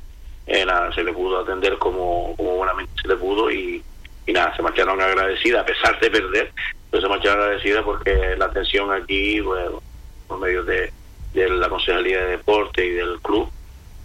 eh, 0.47 0.65
nada, 0.65 0.93
se 0.93 1.03
le 1.03 1.11
pudo 1.11 1.39
atender 1.39 1.77
como, 1.77 2.33
como 2.37 2.55
buenamente 2.55 2.93
se 3.01 3.07
le 3.09 3.17
pudo 3.17 3.51
y, 3.51 3.83
nada, 4.27 4.55
se 4.55 4.61
marcharon 4.61 4.99
agradecidas, 5.01 5.61
a 5.61 5.65
pesar 5.65 5.99
de 5.99 6.09
perder, 6.09 6.51
pero 6.89 7.01
se 7.01 7.09
marcharon 7.09 7.41
agradecidas 7.41 7.83
porque 7.83 8.35
la 8.37 8.45
atención 8.45 8.91
aquí, 8.91 9.41
bueno, 9.41 9.81
por 10.27 10.39
medio 10.39 10.63
de, 10.63 10.91
de 11.33 11.49
la 11.49 11.69
Concejalía 11.69 12.21
de 12.21 12.31
Deporte 12.31 12.85
y 12.85 12.91
del 12.91 13.19
club 13.21 13.49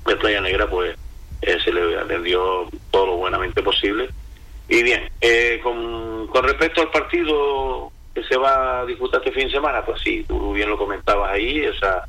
de 0.07 0.17
Playa 0.17 0.41
Negra, 0.41 0.69
pues 0.69 0.97
eh, 1.43 1.59
se 1.65 1.73
le 1.73 1.97
atendió 1.99 2.69
todo 2.91 3.07
lo 3.07 3.17
buenamente 3.17 3.63
posible. 3.63 4.09
Y 4.69 4.83
bien, 4.83 5.11
eh, 5.21 5.61
con, 5.63 6.27
con 6.29 6.45
respecto 6.45 6.81
al 6.81 6.91
partido 6.91 7.93
que 8.15 8.25
se 8.25 8.37
va 8.37 8.81
a 8.81 8.87
disputar 8.87 9.21
este 9.21 9.33
fin 9.33 9.47
de 9.47 9.55
semana, 9.55 9.85
pues 9.85 10.01
sí, 10.03 10.25
tú 10.27 10.53
bien 10.53 10.71
lo 10.71 10.79
comentabas 10.79 11.33
ahí, 11.33 11.61
esa, 11.61 12.07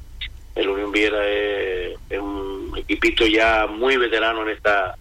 el 0.56 0.70
Unión 0.70 0.92
Viera 0.92 1.26
es, 1.28 1.98
es 2.10 2.20
un 2.20 2.63
equipito 2.78 3.26
ya 3.28 3.68
muy 3.68 3.98
veterano 3.98 4.44
en 4.44 4.50
esta 4.50 4.96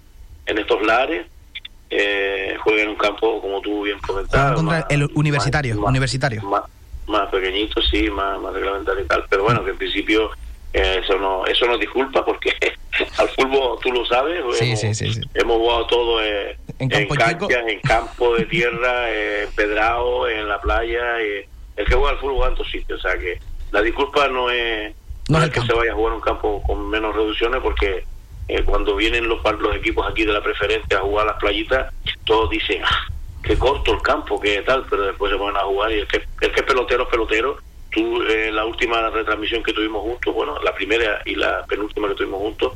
en 0.46 0.58
estos 0.58 0.82
lares, 0.82 1.26
eh, 1.90 2.56
juega 2.62 2.82
en 2.82 2.88
un 2.90 2.96
campo, 2.96 3.40
como 3.40 3.60
tú 3.60 3.82
bien 3.82 3.98
comentabas. 4.00 4.54
Contra 4.54 4.78
más- 4.80 4.86
el 4.90 5.08
universitario, 5.14 5.76
más- 5.76 5.88
universitario. 5.90 6.42
más, 6.42 6.62
más 7.06 7.28
pequeñito, 7.30 7.80
sí, 7.82 8.10
más, 8.10 8.40
más 8.40 8.52
reglamentario 8.52 9.04
y 9.04 9.06
tal, 9.06 9.24
pero 9.28 9.44
bueno, 9.44 9.64
que 9.64 9.70
en 9.70 9.78
principio 9.78 10.30
eh, 10.72 11.00
eso 11.04 11.18
no 11.18 11.44
eso 11.46 11.66
no 11.66 11.76
disculpa 11.76 12.24
porque 12.24 12.50
al 13.18 13.28
fútbol 13.30 13.78
tú 13.82 13.92
lo 13.92 14.04
sabes, 14.06 14.42
Sí, 14.58 14.64
hemos, 14.66 14.80
sí, 14.80 14.94
sí, 14.94 15.12
sí. 15.12 15.20
hemos 15.34 15.56
jugado 15.58 15.86
todo 15.86 16.22
eh, 16.24 16.56
En 16.78 16.90
en, 16.92 17.08
campo 17.08 17.14
canchas, 17.46 17.64
en 17.68 17.80
campo 17.80 18.34
de 18.36 18.46
tierra, 18.46 19.10
eh, 19.12 19.42
empedrado, 19.44 20.28
en 20.28 20.48
la 20.48 20.60
playa, 20.60 21.20
eh, 21.20 21.46
el 21.76 21.84
que 21.86 21.94
juega 21.94 22.10
al 22.12 22.18
fútbol 22.18 22.42
va 22.42 22.48
en 22.48 22.54
todos 22.54 22.70
sitios, 22.70 22.98
o 23.04 23.08
sea 23.08 23.18
que 23.18 23.38
la 23.70 23.80
disculpa 23.82 24.28
no 24.28 24.50
es, 24.50 24.94
No 25.32 25.38
es 25.38 25.44
el 25.44 25.50
que 25.50 25.62
se 25.62 25.72
vaya 25.72 25.92
a 25.92 25.94
jugar 25.94 26.12
un 26.12 26.20
campo 26.20 26.62
con 26.62 26.90
menos 26.90 27.16
reducciones 27.16 27.62
porque 27.62 28.04
eh, 28.48 28.62
cuando 28.64 28.94
vienen 28.94 29.26
los, 29.26 29.42
los 29.60 29.76
equipos 29.76 30.06
aquí 30.06 30.26
de 30.26 30.32
la 30.34 30.42
preferente 30.42 30.94
a 30.94 31.00
jugar 31.00 31.26
a 31.26 31.30
las 31.30 31.40
playitas, 31.40 31.90
todos 32.24 32.50
dicen, 32.50 32.82
ah, 32.84 33.06
qué 33.42 33.56
corto 33.56 33.94
el 33.94 34.02
campo, 34.02 34.38
qué 34.38 34.60
tal, 34.60 34.84
pero 34.90 35.04
después 35.04 35.32
se 35.32 35.38
ponen 35.38 35.56
a 35.56 35.60
jugar 35.60 35.90
y 35.90 36.00
el 36.00 36.06
que, 36.06 36.18
el 36.18 36.52
que 36.52 36.60
es 36.60 36.66
pelotero 36.66 37.04
es 37.04 37.08
pelotero. 37.08 37.56
Tú, 37.90 38.22
eh, 38.24 38.50
la 38.52 38.66
última 38.66 39.08
retransmisión 39.08 39.62
que 39.62 39.72
tuvimos 39.72 40.02
juntos, 40.02 40.34
bueno, 40.34 40.58
la 40.62 40.74
primera 40.74 41.22
y 41.24 41.34
la 41.34 41.64
penúltima 41.64 42.08
que 42.08 42.14
tuvimos 42.14 42.38
juntos, 42.38 42.74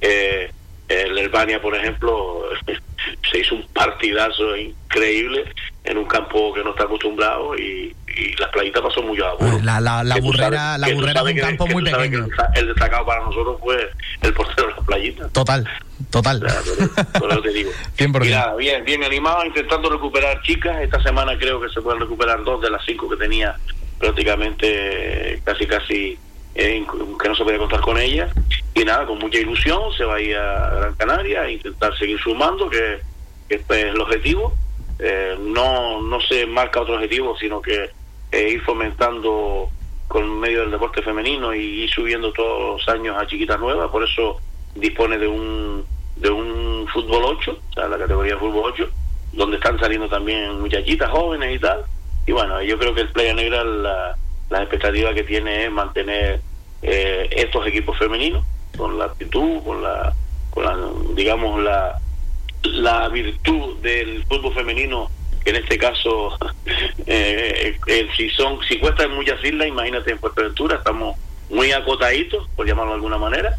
eh, 0.00 0.50
el 0.88 1.18
Herbania, 1.18 1.60
por 1.60 1.76
ejemplo, 1.76 2.44
se 3.30 3.38
hizo 3.38 3.54
un 3.54 3.66
partidazo 3.68 4.56
increíble 4.56 5.44
en 5.84 5.98
un 5.98 6.06
campo 6.06 6.54
que 6.54 6.64
no 6.64 6.70
está 6.70 6.84
acostumbrado 6.84 7.54
y, 7.54 7.94
y 8.18 8.34
las 8.36 8.50
playitas 8.50 8.82
pasó 8.82 9.02
muy 9.02 9.20
a 9.20 9.28
apuro. 9.30 9.58
La, 9.62 9.80
la, 9.80 10.02
la 10.02 10.16
burrera, 10.16 10.76
sabes- 10.76 10.80
la 10.80 10.94
burrera 10.94 11.20
sabes 11.20 11.34
un 11.34 11.40
campo 11.40 11.64
que 11.66 11.72
muy 11.72 11.84
que 11.84 11.90
pequeño. 11.90 12.26
el 12.54 12.66
destacado 12.66 13.06
para 13.06 13.24
nosotros 13.24 13.56
fue 13.60 13.90
el 14.22 14.32
portero 14.34 14.68
de 14.68 14.74
las 14.74 14.84
playitas. 14.84 15.32
Total, 15.32 15.68
total. 16.10 16.40
Por 17.18 17.30
eso 17.30 17.42
te 17.42 17.50
digo. 17.50 17.70
100%. 17.96 18.26
Y 18.26 18.30
nada, 18.30 18.54
bien, 18.56 18.84
bien 18.84 19.04
animado, 19.04 19.44
intentando 19.46 19.88
recuperar 19.90 20.42
chicas. 20.42 20.80
Esta 20.82 21.02
semana 21.02 21.38
creo 21.38 21.60
que 21.60 21.68
se 21.68 21.80
pueden 21.80 22.00
recuperar 22.00 22.42
dos 22.44 22.60
de 22.60 22.70
las 22.70 22.84
cinco 22.84 23.08
que 23.08 23.16
tenía 23.16 23.54
prácticamente 23.98 25.34
eh, 25.34 25.40
casi 25.44 25.66
casi 25.66 26.18
eh, 26.54 26.84
que 27.22 27.28
no 27.28 27.34
se 27.34 27.44
podía 27.44 27.58
contar 27.58 27.80
con 27.80 27.98
ellas. 27.98 28.30
Y 28.74 28.84
nada, 28.84 29.06
con 29.06 29.18
mucha 29.18 29.38
ilusión 29.38 29.80
se 29.96 30.04
va 30.04 30.16
a 30.16 30.20
ir 30.20 30.36
a 30.36 30.70
Gran 30.74 30.94
Canaria 30.94 31.42
a 31.42 31.50
intentar 31.50 31.96
seguir 31.98 32.18
sumando, 32.20 32.68
que, 32.70 33.00
que 33.48 33.56
este 33.56 33.80
es 33.88 33.94
el 33.94 34.00
objetivo. 34.00 34.54
Eh, 35.00 35.36
no, 35.40 36.00
no 36.02 36.20
se 36.20 36.46
marca 36.46 36.80
otro 36.80 36.94
objetivo, 36.94 37.36
sino 37.38 37.60
que 37.60 37.90
eh, 38.32 38.50
ir 38.50 38.62
fomentando 38.62 39.68
con 40.06 40.40
medio 40.40 40.60
del 40.60 40.70
deporte 40.70 41.02
femenino 41.02 41.54
y 41.54 41.86
subiendo 41.88 42.32
todos 42.32 42.80
los 42.80 42.88
años 42.88 43.16
a 43.18 43.26
chiquitas 43.26 43.60
nuevas. 43.60 43.90
Por 43.90 44.04
eso 44.04 44.40
dispone 44.74 45.18
de 45.18 45.26
un 45.26 45.84
de 46.16 46.30
un 46.30 46.86
fútbol 46.92 47.22
8, 47.24 47.50
o 47.50 47.72
sea, 47.72 47.88
la 47.88 47.98
categoría 47.98 48.36
fútbol 48.38 48.72
8, 48.74 48.88
donde 49.32 49.56
están 49.56 49.78
saliendo 49.78 50.08
también 50.08 50.60
muchachitas 50.60 51.10
jóvenes 51.10 51.54
y 51.54 51.58
tal. 51.58 51.84
Y 52.26 52.32
bueno, 52.32 52.60
yo 52.62 52.78
creo 52.78 52.94
que 52.94 53.02
el 53.02 53.10
Playa 53.10 53.34
Negra 53.34 53.64
la, 53.64 54.16
la 54.50 54.62
expectativa 54.62 55.14
que 55.14 55.22
tiene 55.22 55.64
es 55.64 55.70
mantener 55.70 56.40
eh, 56.82 57.28
estos 57.30 57.66
equipos 57.66 57.96
femeninos 57.98 58.44
con 58.76 58.98
la 58.98 59.06
actitud, 59.06 59.62
con 59.64 59.82
la, 59.82 60.12
con 60.50 60.64
la 60.64 60.76
digamos, 61.14 61.62
la, 61.62 62.00
la 62.64 63.08
virtud 63.08 63.76
del 63.78 64.24
fútbol 64.24 64.54
femenino 64.54 65.10
en 65.44 65.56
este 65.56 65.78
caso 65.78 66.36
eh, 67.06 67.76
eh, 67.86 68.08
si 68.16 68.28
son 68.30 68.58
si 68.66 68.78
cuesta 68.78 69.04
en 69.04 69.12
muchas 69.12 69.42
islas 69.44 69.68
imagínate 69.68 70.10
en 70.10 70.18
Fuerteventura 70.18 70.76
estamos 70.76 71.16
muy 71.50 71.72
acotaditos 71.72 72.48
por 72.56 72.66
llamarlo 72.66 72.92
de 72.92 72.96
alguna 72.96 73.18
manera 73.18 73.56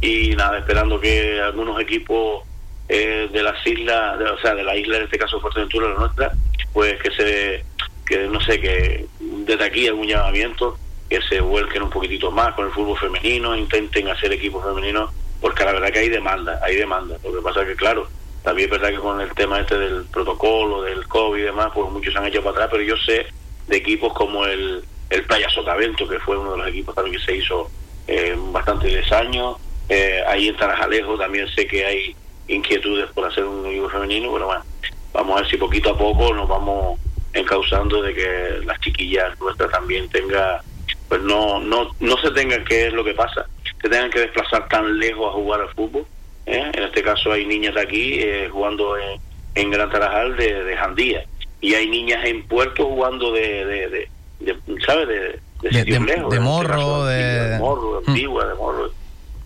y 0.00 0.30
nada 0.30 0.58
esperando 0.58 1.00
que 1.00 1.40
algunos 1.40 1.80
equipos 1.80 2.44
eh, 2.88 3.28
de 3.32 3.42
las 3.42 3.66
islas 3.66 4.20
o 4.20 4.40
sea 4.40 4.54
de 4.54 4.64
la 4.64 4.76
isla 4.76 4.98
en 4.98 5.04
este 5.04 5.18
caso 5.18 5.40
Fuerteventura 5.40 5.88
la 5.88 5.98
nuestra 5.98 6.32
pues 6.72 7.00
que 7.02 7.10
se 7.10 7.64
que 8.06 8.28
no 8.28 8.40
sé 8.40 8.60
que 8.60 9.06
desde 9.20 9.64
aquí 9.64 9.88
algún 9.88 10.06
llamamiento 10.06 10.78
que 11.08 11.20
se 11.22 11.40
vuelquen 11.40 11.82
un 11.82 11.90
poquitito 11.90 12.30
más 12.30 12.54
con 12.54 12.66
el 12.66 12.72
fútbol 12.72 12.98
femenino 12.98 13.56
intenten 13.56 14.08
hacer 14.08 14.32
equipos 14.32 14.64
femeninos 14.64 15.10
porque 15.40 15.64
la 15.64 15.72
verdad 15.72 15.90
que 15.92 15.98
hay 16.00 16.08
demanda 16.08 16.58
hay 16.62 16.76
demanda. 16.76 17.16
Lo 17.22 17.32
que 17.32 17.42
pasa 17.42 17.62
es 17.62 17.68
que 17.68 17.76
claro 17.76 18.08
también 18.46 18.72
es 18.72 18.78
verdad 18.78 18.94
que 18.94 19.02
con 19.02 19.20
el 19.20 19.34
tema 19.34 19.58
este 19.58 19.76
del 19.76 20.04
protocolo, 20.04 20.82
del 20.82 21.08
COVID 21.08 21.40
y 21.40 21.46
demás, 21.46 21.72
pues 21.74 21.90
muchos 21.90 22.12
se 22.12 22.18
han 22.20 22.26
hecho 22.26 22.44
para 22.44 22.52
atrás, 22.52 22.68
pero 22.70 22.84
yo 22.84 22.96
sé 22.96 23.26
de 23.66 23.76
equipos 23.76 24.12
como 24.12 24.46
el, 24.46 24.84
el 25.10 25.24
Playa 25.24 25.50
Sotavento, 25.50 26.06
que 26.06 26.20
fue 26.20 26.38
uno 26.38 26.52
de 26.52 26.58
los 26.58 26.68
equipos 26.68 26.94
también 26.94 27.18
que 27.18 27.24
se 27.24 27.36
hizo 27.38 27.68
eh, 28.06 28.36
bastante 28.52 28.86
10 28.86 29.10
años. 29.10 29.56
Eh, 29.88 30.22
ahí 30.28 30.46
en 30.46 30.56
Tarajalejo 30.56 31.18
también 31.18 31.48
sé 31.48 31.66
que 31.66 31.84
hay 31.84 32.16
inquietudes 32.46 33.10
por 33.10 33.24
hacer 33.24 33.42
un 33.42 33.66
equipo 33.66 33.88
femenino, 33.88 34.32
pero 34.32 34.46
bueno, 34.46 34.64
vamos 35.12 35.38
a 35.38 35.40
ver 35.40 35.50
si 35.50 35.56
poquito 35.56 35.90
a 35.90 35.98
poco 35.98 36.32
nos 36.32 36.46
vamos 36.46 37.00
encauzando 37.32 38.00
de 38.00 38.14
que 38.14 38.60
las 38.64 38.80
chiquillas 38.80 39.36
nuestras 39.40 39.72
también 39.72 40.08
tenga 40.08 40.62
pues 41.08 41.20
no 41.20 41.58
no 41.58 41.90
no 41.98 42.16
se 42.18 42.30
tengan 42.30 42.64
que 42.64 42.86
es 42.86 42.92
lo 42.92 43.02
que 43.02 43.12
pasa 43.12 43.46
se 43.82 43.88
tengan 43.88 44.10
que 44.10 44.20
desplazar 44.20 44.68
tan 44.68 44.98
lejos 44.98 45.28
a 45.28 45.32
jugar 45.32 45.60
al 45.60 45.68
fútbol 45.74 46.06
¿eh? 46.46 46.70
En 46.74 46.82
este 46.84 47.02
caso 47.02 47.32
hay 47.32 47.44
niñas 47.46 47.74
de 47.74 47.80
aquí 47.80 48.14
eh, 48.20 48.48
jugando 48.50 48.96
en, 48.98 49.20
en 49.54 49.70
Gran 49.70 49.90
Tarajal 49.90 50.36
de, 50.36 50.64
de 50.64 50.76
Jandía. 50.76 51.24
Y 51.60 51.74
hay 51.74 51.88
niñas 51.88 52.24
en 52.24 52.46
Puerto 52.46 52.84
jugando 52.86 53.32
de, 53.32 53.64
de, 53.64 53.88
de, 53.88 54.08
de- 54.40 54.56
¿sabes? 54.86 55.08
De, 55.08 55.14
de, 55.62 55.70
De- 55.84 55.84
lejos, 56.00 56.30
de 56.30 56.36
este 56.36 56.40
morro, 56.40 56.68
caso, 56.68 57.06
de- 57.06 57.56
morro, 57.58 58.00
de 58.00 58.08
antigua, 58.08 58.46
de 58.46 58.54
morro. 58.54 58.90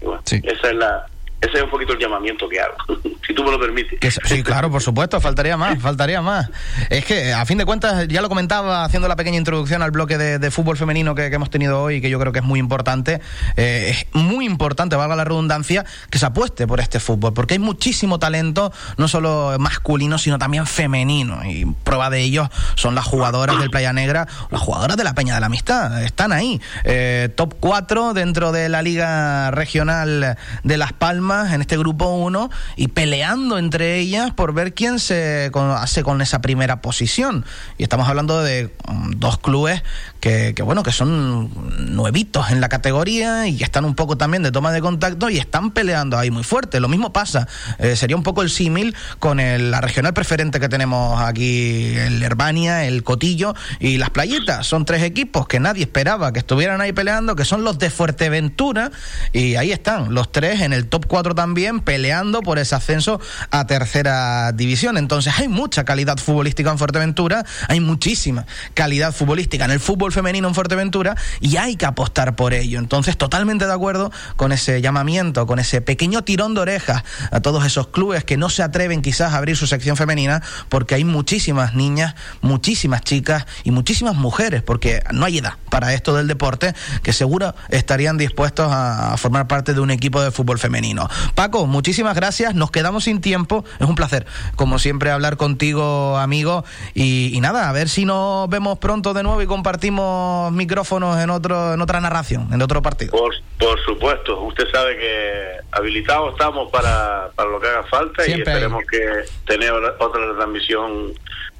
Bueno, 0.02 0.20
esa 0.42 0.70
es 0.70 0.76
la, 0.76 1.06
ese 1.40 1.58
es 1.58 1.62
un 1.62 1.70
poquito 1.70 1.92
el 1.94 1.98
llamamiento 1.98 2.48
que 2.48 2.60
hago, 2.60 2.76
si 3.26 3.34
tú 3.34 3.42
me 3.44 3.50
lo 3.50 3.58
permites. 3.58 4.18
Sí, 4.24 4.42
claro, 4.42 4.70
por 4.70 4.82
supuesto, 4.82 5.20
faltaría 5.20 5.56
más, 5.56 5.78
faltaría 5.80 6.20
más. 6.20 6.50
Es 6.90 7.04
que, 7.04 7.32
a 7.32 7.44
fin 7.46 7.58
de 7.58 7.64
cuentas, 7.64 8.08
ya 8.08 8.20
lo 8.20 8.28
comentaba 8.28 8.84
haciendo 8.84 9.08
la 9.08 9.16
pequeña 9.16 9.38
introducción 9.38 9.82
al 9.82 9.90
bloque 9.90 10.18
de, 10.18 10.50
fútbol 10.50 10.76
femenino 10.76 11.14
que, 11.14 11.30
que 11.30 11.36
hemos 11.36 11.50
tenido 11.50 11.80
hoy, 11.80 12.00
que 12.00 12.10
yo 12.10 12.18
creo 12.18 12.32
que 12.32 12.40
es 12.40 12.44
muy 12.44 12.58
importante. 12.58 13.20
Eh, 13.56 13.90
es 13.90 14.06
muy 14.12 14.44
importante, 14.44 14.96
valga 14.96 15.16
la 15.16 15.24
redundancia, 15.24 15.84
que 16.10 16.18
se 16.18 16.26
apueste 16.26 16.66
por 16.66 16.80
este 16.80 17.00
fútbol, 17.00 17.32
porque 17.32 17.54
hay 17.54 17.58
muchísimo 17.58 18.18
talento, 18.18 18.72
no 18.96 19.08
solo 19.08 19.56
masculino, 19.58 20.18
sino 20.18 20.38
también 20.38 20.66
femenino. 20.66 21.44
Y 21.44 21.64
prueba 21.84 22.10
de 22.10 22.20
ello 22.20 22.50
son 22.74 22.94
las 22.94 23.04
jugadoras 23.04 23.58
del 23.58 23.70
Playa 23.70 23.92
Negra, 23.92 24.26
las 24.50 24.60
jugadoras 24.60 24.96
de 24.96 25.04
la 25.04 25.14
Peña 25.14 25.34
de 25.34 25.40
la 25.40 25.46
Amistad. 25.46 26.02
Están 26.02 26.32
ahí. 26.32 26.60
Eh, 26.84 27.30
top 27.34 27.54
4 27.60 28.12
dentro 28.14 28.52
de 28.52 28.68
la 28.68 28.82
Liga 28.82 29.50
Regional 29.50 30.36
de 30.64 30.76
Las 30.76 30.92
Palmas, 30.92 31.29
en 31.30 31.60
este 31.60 31.76
grupo 31.78 32.06
1, 32.14 32.50
y 32.76 32.88
peleando 32.88 33.58
entre 33.58 33.98
ellas 33.98 34.32
por 34.32 34.52
ver 34.52 34.74
quién 34.74 34.98
se 34.98 35.50
hace 35.76 36.02
con 36.02 36.20
esa 36.22 36.40
primera 36.40 36.80
posición. 36.82 37.44
Y 37.78 37.82
estamos 37.84 38.08
hablando 38.08 38.42
de 38.42 38.74
mm, 38.88 39.12
dos 39.16 39.38
clubes 39.38 39.82
que, 40.20 40.52
que, 40.54 40.62
bueno, 40.62 40.82
que 40.82 40.92
son 40.92 41.50
nuevitos 41.94 42.50
en 42.50 42.60
la 42.60 42.68
categoría 42.68 43.46
y 43.46 43.62
están 43.62 43.84
un 43.84 43.94
poco 43.94 44.16
también 44.16 44.42
de 44.42 44.50
toma 44.52 44.72
de 44.72 44.80
contacto 44.80 45.30
y 45.30 45.38
están 45.38 45.70
peleando 45.70 46.18
ahí 46.18 46.30
muy 46.30 46.42
fuerte. 46.42 46.80
Lo 46.80 46.88
mismo 46.88 47.12
pasa, 47.12 47.46
eh, 47.78 47.96
sería 47.96 48.16
un 48.16 48.22
poco 48.22 48.42
el 48.42 48.50
símil 48.50 48.94
con 49.18 49.40
el- 49.40 49.70
la 49.70 49.80
regional 49.80 50.12
preferente 50.12 50.58
que 50.60 50.68
tenemos 50.68 51.20
aquí, 51.22 51.94
el 51.96 52.22
Herbania, 52.22 52.84
el 52.84 53.02
Cotillo 53.04 53.54
y 53.78 53.96
las 53.98 54.10
Playitas. 54.10 54.66
Son 54.66 54.84
tres 54.84 55.02
equipos 55.02 55.46
que 55.46 55.60
nadie 55.60 55.82
esperaba 55.84 56.32
que 56.32 56.40
estuvieran 56.40 56.80
ahí 56.80 56.92
peleando, 56.92 57.36
que 57.36 57.44
son 57.44 57.62
los 57.64 57.78
de 57.78 57.90
Fuerteventura 57.90 58.90
y 59.32 59.54
ahí 59.56 59.72
están, 59.72 60.12
los 60.14 60.32
tres 60.32 60.60
en 60.60 60.72
el 60.72 60.86
top 60.86 61.06
4 61.06 61.19
también, 61.34 61.80
peleando 61.80 62.42
por 62.42 62.58
ese 62.58 62.74
ascenso 62.74 63.20
a 63.50 63.66
tercera 63.66 64.52
división. 64.52 64.96
Entonces 64.96 65.34
hay 65.38 65.48
mucha 65.48 65.84
calidad 65.84 66.18
futbolística 66.18 66.70
en 66.70 66.78
Fuerteventura, 66.78 67.44
hay 67.68 67.80
muchísima 67.80 68.46
calidad 68.74 69.12
futbolística 69.12 69.64
en 69.64 69.70
el 69.70 69.80
fútbol 69.80 70.12
femenino 70.12 70.48
en 70.48 70.54
Fuerteventura 70.54 71.16
y 71.40 71.56
hay 71.56 71.76
que 71.76 71.86
apostar 71.86 72.36
por 72.36 72.54
ello. 72.54 72.78
Entonces 72.78 73.16
totalmente 73.16 73.66
de 73.66 73.72
acuerdo 73.72 74.10
con 74.36 74.52
ese 74.52 74.80
llamamiento, 74.80 75.46
con 75.46 75.58
ese 75.58 75.80
pequeño 75.80 76.22
tirón 76.22 76.54
de 76.54 76.62
orejas 76.62 77.04
a 77.30 77.40
todos 77.40 77.64
esos 77.64 77.88
clubes 77.88 78.24
que 78.24 78.36
no 78.36 78.50
se 78.50 78.62
atreven 78.62 79.02
quizás 79.02 79.32
a 79.32 79.36
abrir 79.36 79.56
su 79.56 79.66
sección 79.66 79.96
femenina 79.96 80.42
porque 80.68 80.94
hay 80.94 81.04
muchísimas 81.04 81.74
niñas, 81.74 82.14
muchísimas 82.40 83.02
chicas 83.02 83.46
y 83.64 83.70
muchísimas 83.70 84.14
mujeres, 84.16 84.62
porque 84.62 85.02
no 85.12 85.24
hay 85.24 85.38
edad 85.38 85.54
para 85.68 85.94
esto 85.94 86.14
del 86.14 86.26
deporte, 86.26 86.74
que 87.02 87.12
seguro 87.12 87.54
estarían 87.68 88.16
dispuestos 88.16 88.68
a, 88.70 89.16
formar 89.16 89.46
parte 89.48 89.74
de 89.74 89.80
un 89.80 89.90
equipo 89.90 90.22
de 90.22 90.30
fútbol 90.30 90.58
femenino. 90.58 91.08
Paco, 91.34 91.66
muchísimas 91.66 92.14
gracias. 92.14 92.54
Nos 92.54 92.70
quedamos 92.70 93.04
sin 93.04 93.20
tiempo. 93.20 93.64
Es 93.78 93.86
un 93.86 93.94
placer, 93.94 94.26
como 94.56 94.78
siempre, 94.78 95.10
hablar 95.10 95.36
contigo, 95.36 96.16
amigo. 96.18 96.64
Y, 96.94 97.30
y 97.34 97.40
nada, 97.40 97.68
a 97.68 97.72
ver 97.72 97.88
si 97.88 98.04
nos 98.04 98.48
vemos 98.48 98.78
pronto 98.78 99.14
de 99.14 99.22
nuevo 99.22 99.40
y 99.42 99.46
compartimos 99.46 100.52
micrófonos 100.52 101.18
en 101.18 101.30
otro 101.30 101.74
en 101.74 101.80
otra 101.80 102.00
narración, 102.00 102.48
en 102.52 102.62
otro 102.62 102.82
partido. 102.82 103.12
Por, 103.12 103.34
por 103.58 103.80
supuesto, 103.84 104.40
usted 104.42 104.64
sabe 104.70 104.96
que 104.96 105.42
habilitados 105.72 106.32
estamos 106.32 106.70
para, 106.70 107.30
para 107.34 107.50
lo 107.50 107.60
que 107.60 107.68
haga 107.68 107.82
falta 107.84 108.22
y 108.22 108.26
Siempre 108.26 108.52
esperemos 108.52 108.84
que 108.90 109.24
tener 109.46 109.72
otra 109.72 110.34
transmisión 110.36 111.12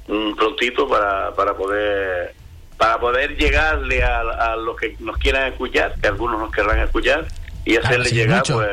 mm, 0.07 0.35
prontito 0.35 0.87
para, 0.87 1.33
para 1.33 1.53
poder 1.53 2.33
para 2.77 2.99
poder 2.99 3.37
llegarle 3.37 4.03
a, 4.03 4.21
a 4.21 4.55
los 4.55 4.75
que 4.75 4.95
nos 4.99 5.15
quieran 5.17 5.51
escuchar, 5.51 5.93
que 6.01 6.07
algunos 6.07 6.39
nos 6.39 6.51
querrán 6.51 6.79
escuchar, 6.79 7.27
y 7.65 7.77
hacerle 7.77 8.09
llegar 8.09 8.43
pues, 8.47 8.67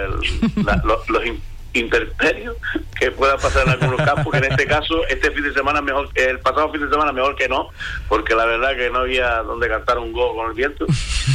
la- 0.64 0.80
lo- 0.84 1.02
los 1.08 1.26
in- 1.26 1.42
interperios 1.74 2.56
que 2.98 3.10
pueda 3.10 3.36
pasar 3.36 3.66
en 3.66 3.74
algunos 3.74 4.04
campos, 4.04 4.32
que 4.32 4.38
en 4.38 4.50
este 4.52 4.66
caso, 4.66 5.06
este 5.08 5.30
fin 5.30 5.44
de 5.44 5.52
semana 5.52 5.80
mejor, 5.82 6.08
el 6.14 6.40
pasado 6.40 6.72
fin 6.72 6.80
de 6.82 6.88
semana 6.90 7.12
mejor 7.12 7.36
que 7.36 7.48
no, 7.48 7.68
porque 8.08 8.34
la 8.34 8.46
verdad 8.46 8.76
que 8.76 8.90
no 8.90 9.00
había 9.00 9.36
donde 9.42 9.68
cantar 9.68 9.98
un 9.98 10.12
gol 10.12 10.34
con 10.34 10.48
el 10.48 10.54
viento. 10.54 10.86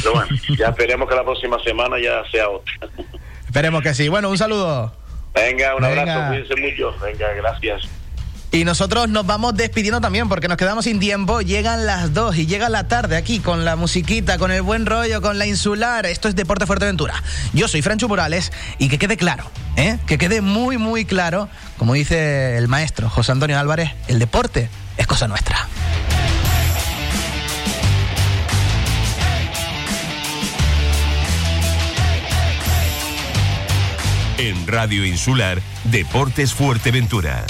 Pero 0.02 0.14
bueno, 0.14 0.28
ya 0.58 0.68
esperemos 0.68 1.08
que 1.08 1.14
la 1.14 1.24
próxima 1.24 1.58
semana 1.62 1.96
ya 2.02 2.22
sea 2.30 2.48
otra. 2.50 2.72
Esperemos 3.46 3.82
que 3.82 3.94
sí. 3.94 4.08
Bueno, 4.08 4.28
un 4.28 4.36
saludo. 4.36 4.92
Venga, 5.34 5.74
un 5.76 5.82
Venga. 5.82 6.02
abrazo, 6.02 6.28
cuídense 6.28 6.56
mucho. 6.56 6.96
Venga, 7.02 7.32
gracias. 7.34 7.88
Y 8.54 8.64
nosotros 8.64 9.08
nos 9.08 9.26
vamos 9.26 9.56
despidiendo 9.56 10.00
también 10.00 10.28
porque 10.28 10.46
nos 10.46 10.56
quedamos 10.56 10.84
sin 10.84 11.00
tiempo. 11.00 11.40
Llegan 11.40 11.86
las 11.86 12.14
dos 12.14 12.36
y 12.36 12.46
llega 12.46 12.68
la 12.68 12.86
tarde 12.86 13.16
aquí 13.16 13.40
con 13.40 13.64
la 13.64 13.74
musiquita, 13.74 14.38
con 14.38 14.52
el 14.52 14.62
buen 14.62 14.86
rollo, 14.86 15.20
con 15.20 15.40
la 15.40 15.46
insular. 15.46 16.06
Esto 16.06 16.28
es 16.28 16.36
Deporte 16.36 16.64
Fuerteventura. 16.64 17.20
Yo 17.52 17.66
soy 17.66 17.82
Francho 17.82 18.06
Morales 18.06 18.52
y 18.78 18.88
que 18.88 18.96
quede 18.96 19.16
claro, 19.16 19.50
¿eh? 19.74 19.98
que 20.06 20.18
quede 20.18 20.40
muy, 20.40 20.78
muy 20.78 21.04
claro, 21.04 21.48
como 21.78 21.94
dice 21.94 22.56
el 22.56 22.68
maestro 22.68 23.10
José 23.10 23.32
Antonio 23.32 23.58
Álvarez, 23.58 23.90
el 24.06 24.20
deporte 24.20 24.70
es 24.98 25.06
cosa 25.08 25.26
nuestra. 25.26 25.66
En 34.38 34.64
Radio 34.68 35.04
Insular, 35.04 35.60
Deportes 35.90 36.54
Fuerteventura. 36.54 37.44